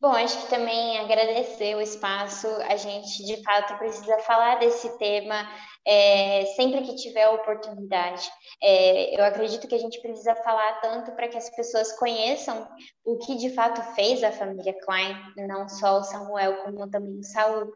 Bom, 0.00 0.12
acho 0.12 0.42
que 0.42 0.48
também 0.48 0.96
agradecer 0.98 1.74
o 1.74 1.80
espaço. 1.80 2.46
A 2.68 2.76
gente, 2.76 3.24
de 3.24 3.42
fato, 3.42 3.76
precisa 3.78 4.16
falar 4.20 4.60
desse 4.60 4.96
tema 4.96 5.44
é, 5.84 6.44
sempre 6.54 6.82
que 6.82 6.94
tiver 6.94 7.28
oportunidade. 7.28 8.30
É, 8.62 9.18
eu 9.18 9.24
acredito 9.24 9.66
que 9.66 9.74
a 9.74 9.78
gente 9.78 10.00
precisa 10.00 10.36
falar 10.36 10.80
tanto 10.80 11.10
para 11.16 11.26
que 11.26 11.36
as 11.36 11.50
pessoas 11.50 11.90
conheçam 11.98 12.68
o 13.04 13.18
que 13.18 13.36
de 13.38 13.50
fato 13.50 13.82
fez 13.96 14.22
a 14.22 14.30
família 14.30 14.72
Klein, 14.84 15.16
não 15.48 15.68
só 15.68 15.98
o 15.98 16.04
Samuel, 16.04 16.62
como 16.62 16.88
também 16.88 17.18
o 17.18 17.24
Saul, 17.24 17.72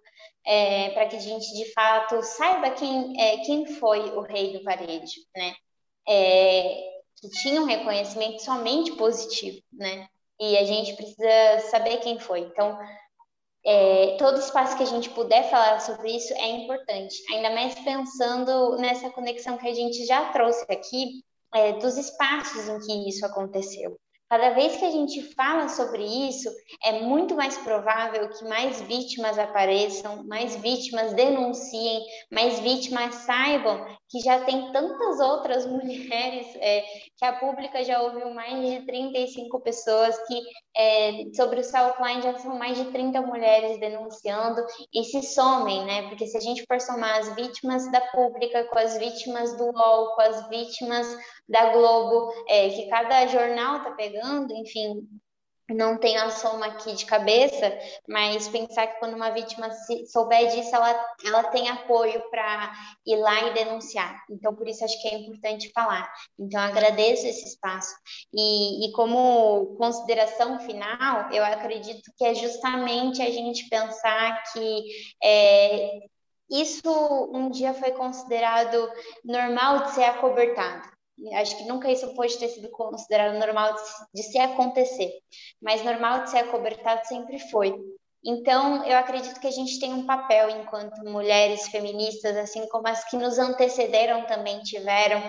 é, 0.47 0.91
para 0.91 1.07
que 1.07 1.17
a 1.17 1.21
gente 1.21 1.53
de 1.57 1.73
fato 1.73 2.23
saiba 2.23 2.71
quem, 2.71 3.21
é, 3.21 3.39
quem 3.39 3.67
foi 3.67 3.99
o 4.13 4.21
rei 4.21 4.53
do 4.57 4.63
varejo, 4.63 5.21
né? 5.35 5.55
É, 6.09 6.83
que 7.17 7.29
tinha 7.31 7.61
um 7.61 7.67
reconhecimento 7.67 8.43
somente 8.43 8.93
positivo, 8.93 9.61
né? 9.73 10.07
E 10.43 10.59
a 10.59 10.65
gente 10.65 10.97
precisa 10.97 11.61
saber 11.71 11.99
quem 11.99 12.19
foi. 12.19 12.41
Então, 12.41 12.77
é, 13.65 14.17
todo 14.19 14.41
espaço 14.41 14.77
que 14.77 14.83
a 14.83 14.87
gente 14.87 15.09
puder 15.11 15.49
falar 15.49 15.79
sobre 15.79 16.11
isso 16.11 16.35
é 16.35 16.49
importante, 16.49 17.15
ainda 17.33 17.51
mais 17.51 17.77
pensando 17.77 18.77
nessa 18.77 19.09
conexão 19.11 19.57
que 19.57 19.69
a 19.69 19.75
gente 19.75 20.05
já 20.05 20.33
trouxe 20.33 20.65
aqui 20.69 21.23
é, 21.55 21.75
dos 21.75 21.97
espaços 21.97 22.69
em 22.69 22.81
que 22.81 23.09
isso 23.09 23.25
aconteceu. 23.25 23.97
Cada 24.29 24.51
vez 24.51 24.77
que 24.77 24.85
a 24.85 24.91
gente 24.91 25.23
fala 25.35 25.69
sobre 25.69 26.03
isso, 26.03 26.51
é 26.83 27.03
muito 27.03 27.37
mais 27.37 27.57
provável 27.59 28.29
que 28.31 28.43
mais 28.45 28.81
vítimas 28.81 29.39
apareçam, 29.39 30.25
mais 30.25 30.57
vítimas 30.57 31.13
denunciem, 31.13 32.03
mais 32.33 32.59
vítimas 32.59 33.15
saibam 33.15 33.87
que 34.13 34.21
já 34.21 34.45
tem 34.45 34.71
tantas 34.71 35.19
outras 35.19 35.65
mulheres, 35.67 36.47
é, 36.57 36.83
que 37.17 37.25
a 37.25 37.33
pública 37.33 37.83
já 37.83 38.03
ouviu 38.03 38.33
mais 38.35 38.61
de 38.61 38.85
35 38.85 39.59
pessoas, 39.61 40.17
que 40.27 40.39
é, 40.77 41.25
sobre 41.35 41.61
o 41.61 41.95
Klein 41.95 42.21
já 42.21 42.39
são 42.39 42.59
mais 42.59 42.77
de 42.77 42.85
30 42.93 43.23
mulheres 43.23 43.81
denunciando 43.81 44.61
e 44.93 45.03
se 45.05 45.23
somem, 45.23 45.85
né? 45.87 46.09
Porque 46.09 46.27
se 46.27 46.37
a 46.37 46.41
gente 46.41 46.65
for 46.67 46.79
somar 46.79 47.19
as 47.19 47.35
vítimas 47.35 47.91
da 47.91 48.03
pública 48.13 48.65
com 48.65 48.79
as 48.79 48.99
vítimas 48.99 49.57
do 49.57 49.65
UOL, 49.65 50.15
com 50.15 50.21
as 50.21 50.49
vítimas 50.51 51.07
da 51.49 51.73
Globo, 51.73 52.31
é, 52.49 52.69
que 52.69 52.89
cada 52.89 53.27
jornal 53.27 53.79
está 53.79 53.93
pegando, 53.93 54.53
enfim, 54.55 55.09
não 55.71 55.97
tem 55.97 56.17
a 56.17 56.31
soma 56.31 56.67
aqui 56.67 56.95
de 56.95 57.07
cabeça, 57.07 57.73
mas 58.09 58.49
pensar 58.49 58.87
que 58.87 58.99
quando 58.99 59.15
uma 59.15 59.31
vítima 59.31 59.71
souber 60.11 60.49
disso, 60.51 60.75
ela, 60.75 61.15
ela 61.25 61.45
tem 61.45 61.69
apoio 61.69 62.23
para 62.31 62.73
ir 63.07 63.17
lá 63.17 63.49
e 63.49 63.55
denunciar. 63.55 64.23
Então, 64.31 64.55
por 64.55 64.69
isso 64.69 64.85
acho 64.85 65.01
que 65.01 65.09
é 65.09 65.19
importante 65.19 65.71
falar. 65.73 66.13
Então, 66.39 66.61
agradeço 66.61 67.27
esse 67.27 67.47
espaço. 67.47 67.95
E, 68.33 68.87
e 68.87 68.93
como 68.93 69.77
consideração 69.77 70.61
final, 70.61 71.31
eu 71.33 71.45
acredito 71.45 72.13
que 72.17 72.25
é 72.25 72.35
justamente 72.35 73.23
a 73.23 73.31
gente 73.31 73.69
pensar 73.69 74.43
que 74.53 74.85
é, 75.23 75.91
isso 76.51 77.31
um 77.33 77.49
dia 77.49 77.73
foi 77.73 77.93
considerado 77.93 78.91
normal 79.25 79.85
de 79.85 79.93
ser 79.93 80.05
acobertado. 80.05 80.92
Acho 81.35 81.57
que 81.57 81.65
nunca 81.65 81.91
isso 81.91 82.15
pode 82.15 82.37
ter 82.39 82.49
sido 82.49 82.71
considerado 82.71 83.39
normal 83.39 83.75
de, 84.15 84.23
se 84.23 84.39
acontecer, 84.39 85.11
mas 85.61 85.85
normal 85.85 86.25
de 86.25 86.31
ser 86.31 86.39
acobertado 86.39 87.07
sempre 87.07 87.39
foi. 87.39 87.75
Então, 88.25 88.85
eu 88.85 88.97
acredito 88.97 89.41
que 89.41 89.49
a 89.49 89.53
gente 89.53 89.81
tem 89.81 89.93
um 89.93 90.07
papel 90.07 90.49
enquanto 90.49 91.05
mulheres 91.05 91.67
feministas, 91.69 92.37
assim 92.37 92.69
como 92.69 92.87
as 92.87 93.05
que 93.05 93.17
nos 93.17 93.37
antecederam 93.37 94.25
também 94.27 94.61
tiveram, 94.61 95.21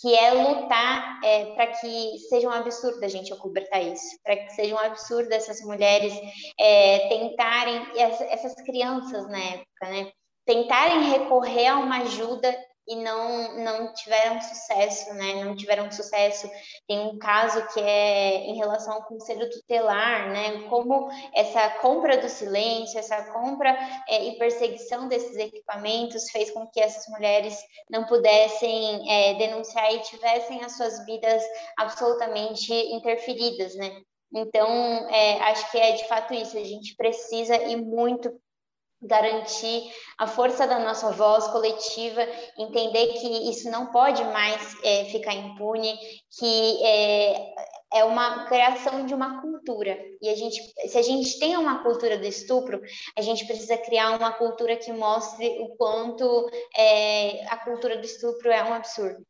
que 0.00 0.14
é 0.14 0.30
lutar 0.30 1.20
é, 1.24 1.46
para 1.54 1.66
que 1.68 2.18
seja 2.28 2.48
um 2.48 2.52
absurdo 2.52 3.04
a 3.04 3.08
gente 3.08 3.32
acobertar 3.32 3.82
isso, 3.82 4.16
para 4.22 4.36
que 4.36 4.50
seja 4.50 4.76
um 4.76 4.78
absurdo 4.78 5.32
essas 5.32 5.60
mulheres 5.62 6.14
é, 6.58 7.08
tentarem, 7.08 7.84
essas 7.96 8.54
crianças 8.62 9.28
na 9.28 9.38
época, 9.38 9.88
né? 9.88 10.12
Tentarem 10.44 11.10
recorrer 11.10 11.66
a 11.66 11.78
uma 11.80 12.02
ajuda 12.02 12.56
e 12.88 12.96
não, 12.96 13.56
não 13.56 13.92
tiveram 13.92 14.40
sucesso, 14.40 15.12
né? 15.14 15.44
Não 15.44 15.56
tiveram 15.56 15.90
sucesso. 15.90 16.48
Tem 16.86 17.00
um 17.00 17.18
caso 17.18 17.66
que 17.72 17.80
é 17.80 18.44
em 18.46 18.56
relação 18.56 18.94
ao 18.94 19.04
conselho 19.04 19.50
tutelar, 19.50 20.30
né? 20.30 20.62
Como 20.68 21.08
essa 21.34 21.68
compra 21.80 22.16
do 22.16 22.28
silêncio, 22.28 22.98
essa 22.98 23.24
compra 23.32 23.76
é, 24.08 24.24
e 24.24 24.38
perseguição 24.38 25.08
desses 25.08 25.36
equipamentos 25.36 26.30
fez 26.30 26.50
com 26.50 26.66
que 26.68 26.80
essas 26.80 27.06
mulheres 27.08 27.58
não 27.90 28.04
pudessem 28.04 29.10
é, 29.10 29.34
denunciar 29.34 29.92
e 29.92 30.00
tivessem 30.00 30.62
as 30.62 30.76
suas 30.76 31.04
vidas 31.04 31.42
absolutamente 31.76 32.72
interferidas, 32.72 33.74
né? 33.74 34.00
Então, 34.34 34.68
é, 35.08 35.40
acho 35.42 35.70
que 35.70 35.78
é 35.78 35.92
de 35.92 36.06
fato 36.06 36.34
isso. 36.34 36.58
A 36.58 36.64
gente 36.64 36.94
precisa 36.96 37.56
ir 37.56 37.76
muito 37.76 38.30
garantir 39.02 39.92
a 40.18 40.26
força 40.26 40.66
da 40.66 40.78
nossa 40.78 41.10
voz 41.12 41.46
coletiva, 41.48 42.26
entender 42.58 43.08
que 43.08 43.50
isso 43.50 43.70
não 43.70 43.86
pode 43.86 44.22
mais 44.24 44.76
é, 44.82 45.04
ficar 45.06 45.34
impune, 45.34 45.96
que 46.38 46.84
é, 46.84 47.54
é 47.94 48.04
uma 48.04 48.46
criação 48.46 49.06
de 49.06 49.14
uma 49.14 49.40
cultura. 49.40 49.96
E 50.20 50.28
a 50.28 50.34
gente, 50.34 50.60
se 50.88 50.98
a 50.98 51.02
gente 51.02 51.38
tem 51.38 51.56
uma 51.56 51.82
cultura 51.82 52.18
do 52.18 52.26
estupro, 52.26 52.80
a 53.16 53.22
gente 53.22 53.46
precisa 53.46 53.76
criar 53.78 54.16
uma 54.16 54.32
cultura 54.32 54.76
que 54.76 54.92
mostre 54.92 55.46
o 55.60 55.76
quanto 55.76 56.50
é, 56.76 57.44
a 57.46 57.56
cultura 57.58 57.96
do 57.98 58.04
estupro 58.04 58.50
é 58.50 58.62
um 58.64 58.74
absurdo. 58.74 59.24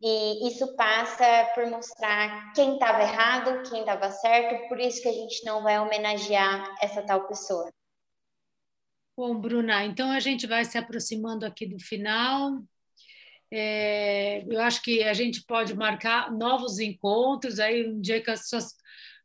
E 0.00 0.48
isso 0.48 0.74
passa 0.74 1.50
por 1.54 1.66
mostrar 1.66 2.52
quem 2.54 2.74
estava 2.74 3.02
errado, 3.02 3.68
quem 3.68 3.80
estava 3.80 4.10
certo, 4.10 4.68
por 4.68 4.80
isso 4.80 5.02
que 5.02 5.08
a 5.08 5.12
gente 5.12 5.44
não 5.44 5.62
vai 5.62 5.78
homenagear 5.78 6.74
essa 6.80 7.02
tal 7.02 7.26
pessoa. 7.28 7.70
Bom, 9.14 9.38
Bruna, 9.38 9.84
então 9.84 10.10
a 10.10 10.20
gente 10.20 10.46
vai 10.46 10.64
se 10.64 10.78
aproximando 10.78 11.44
aqui 11.44 11.66
do 11.66 11.78
final. 11.78 12.62
É, 13.50 14.42
eu 14.50 14.58
acho 14.62 14.80
que 14.82 15.02
a 15.02 15.12
gente 15.12 15.44
pode 15.44 15.76
marcar 15.76 16.32
novos 16.32 16.78
encontros, 16.78 17.58
aí 17.58 17.86
um 17.86 18.00
dia 18.00 18.22
que 18.22 18.30
as 18.30 18.48
suas 18.48 18.74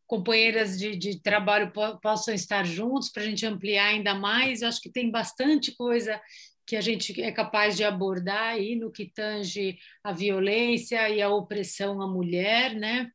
companheiras 0.06 0.78
de, 0.78 0.98
de 0.98 1.22
trabalho 1.22 1.72
possam 2.02 2.34
estar 2.34 2.66
juntos 2.66 3.10
para 3.10 3.24
a 3.24 3.26
gente 3.26 3.46
ampliar 3.46 3.88
ainda 3.88 4.14
mais. 4.14 4.62
Eu 4.62 4.68
acho 4.68 4.82
que 4.82 4.92
tem 4.92 5.10
bastante 5.10 5.74
coisa 5.74 6.20
que 6.66 6.76
a 6.76 6.82
gente 6.82 7.22
é 7.22 7.32
capaz 7.32 7.78
de 7.78 7.86
abordar 7.86 8.56
aí 8.56 8.76
no 8.76 8.92
que 8.92 9.10
tange 9.10 9.78
a 10.04 10.12
violência 10.12 11.10
e 11.10 11.22
a 11.22 11.30
opressão 11.30 12.02
à 12.02 12.08
mulher, 12.08 12.76
né? 12.76 13.10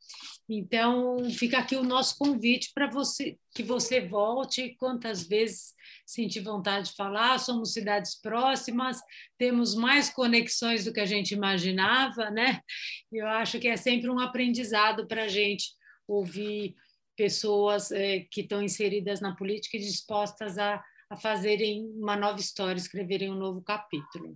Então, 0.49 1.31
fica 1.31 1.59
aqui 1.59 1.77
o 1.77 1.85
nosso 1.85 2.17
convite 2.19 2.71
para 2.75 2.89
você 2.89 3.39
que 3.55 3.63
você 3.63 4.01
volte 4.01 4.75
quantas 4.79 5.27
vezes 5.27 5.75
sentir 6.07 6.41
vontade 6.41 6.91
de 6.91 6.97
falar. 6.97 7.39
Somos 7.39 7.73
cidades 7.73 8.21
próximas, 8.21 9.01
temos 9.39 9.75
mais 9.75 10.11
conexões 10.11 10.85
do 10.85 10.93
que 10.93 11.01
a 11.01 11.07
gente 11.07 11.33
imaginava, 11.33 12.31
né? 12.31 12.61
Eu 13.11 13.27
acho 13.27 13.59
que 13.59 13.69
é 13.69 13.77
sempre 13.77 14.11
um 14.11 14.19
aprendizado 14.19 15.07
para 15.07 15.25
a 15.25 15.29
gente 15.29 15.67
ouvir 16.07 16.75
pessoas 17.17 17.91
é, 17.93 18.21
que 18.31 18.41
estão 18.41 18.63
inseridas 18.63 19.21
na 19.21 19.37
política 19.37 19.77
e 19.77 19.81
dispostas 19.81 20.59
a 20.59 20.83
a 21.13 21.17
fazerem 21.17 21.93
uma 21.99 22.17
nova 22.17 22.41
história, 22.41 22.79
escreverem 22.79 23.31
um 23.31 23.35
novo 23.35 23.61
capítulo. 23.61 24.35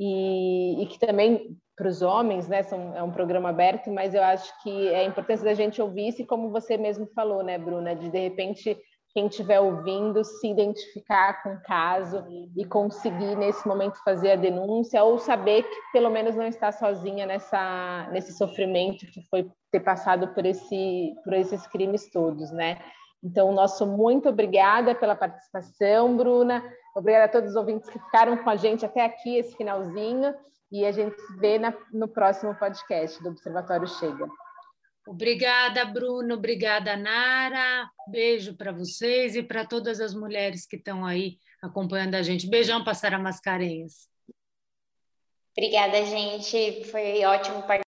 e, 0.00 0.82
e 0.82 0.86
que 0.86 0.98
também 0.98 1.58
para 1.80 1.88
os 1.88 2.02
homens, 2.02 2.46
né? 2.46 2.62
São, 2.62 2.94
é 2.94 3.02
um 3.02 3.10
programa 3.10 3.48
aberto, 3.48 3.90
mas 3.90 4.14
eu 4.14 4.22
acho 4.22 4.52
que 4.62 4.88
é 4.88 5.02
importante 5.04 5.42
da 5.42 5.54
gente 5.54 5.80
ouvir 5.80 6.08
isso, 6.08 6.26
como 6.26 6.50
você 6.50 6.76
mesmo 6.76 7.06
falou, 7.14 7.42
né, 7.42 7.56
Bruna, 7.56 7.96
de 7.96 8.10
de 8.10 8.18
repente 8.18 8.76
quem 9.14 9.26
estiver 9.26 9.58
ouvindo 9.58 10.22
se 10.22 10.46
identificar 10.46 11.42
com 11.42 11.54
o 11.54 11.62
caso 11.62 12.22
e 12.54 12.64
conseguir 12.66 13.34
nesse 13.34 13.66
momento 13.66 13.98
fazer 14.04 14.32
a 14.32 14.36
denúncia 14.36 15.02
ou 15.02 15.18
saber 15.18 15.62
que 15.62 15.76
pelo 15.92 16.10
menos 16.10 16.36
não 16.36 16.46
está 16.46 16.70
sozinha 16.70 17.24
nessa 17.24 18.08
nesse 18.12 18.36
sofrimento 18.36 19.06
que 19.06 19.22
foi 19.30 19.50
ter 19.72 19.80
passado 19.80 20.28
por 20.28 20.44
esse 20.44 21.14
por 21.24 21.32
esses 21.32 21.66
crimes 21.66 22.10
todos, 22.12 22.52
né? 22.52 22.78
Então, 23.24 23.52
nosso 23.52 23.86
muito 23.86 24.28
obrigada 24.28 24.94
pela 24.94 25.16
participação, 25.16 26.16
Bruna. 26.16 26.62
Obrigada 26.94 27.24
a 27.24 27.28
todos 27.28 27.50
os 27.50 27.56
ouvintes 27.56 27.88
que 27.88 27.98
ficaram 27.98 28.36
com 28.36 28.50
a 28.50 28.56
gente 28.56 28.84
até 28.84 29.04
aqui, 29.04 29.36
esse 29.36 29.56
finalzinho. 29.56 30.34
E 30.70 30.84
a 30.86 30.92
gente 30.92 31.20
se 31.20 31.36
vê 31.36 31.58
na, 31.58 31.74
no 31.92 32.08
próximo 32.08 32.54
podcast 32.54 33.22
do 33.22 33.30
Observatório 33.30 33.88
Chega. 33.88 34.28
Obrigada, 35.06 35.84
Bruno. 35.84 36.34
Obrigada, 36.34 36.96
Nara. 36.96 37.90
Beijo 38.08 38.56
para 38.56 38.70
vocês 38.70 39.34
e 39.34 39.42
para 39.42 39.66
todas 39.66 40.00
as 40.00 40.14
mulheres 40.14 40.66
que 40.66 40.76
estão 40.76 41.04
aí 41.04 41.38
acompanhando 41.60 42.14
a 42.14 42.22
gente. 42.22 42.48
Beijão 42.48 42.84
para 42.84 42.94
Sara 42.94 43.18
Mascarenhas. 43.18 44.08
Obrigada, 45.56 46.04
gente. 46.04 46.84
Foi 46.84 47.24
ótimo 47.24 47.62
participar. 47.62 47.78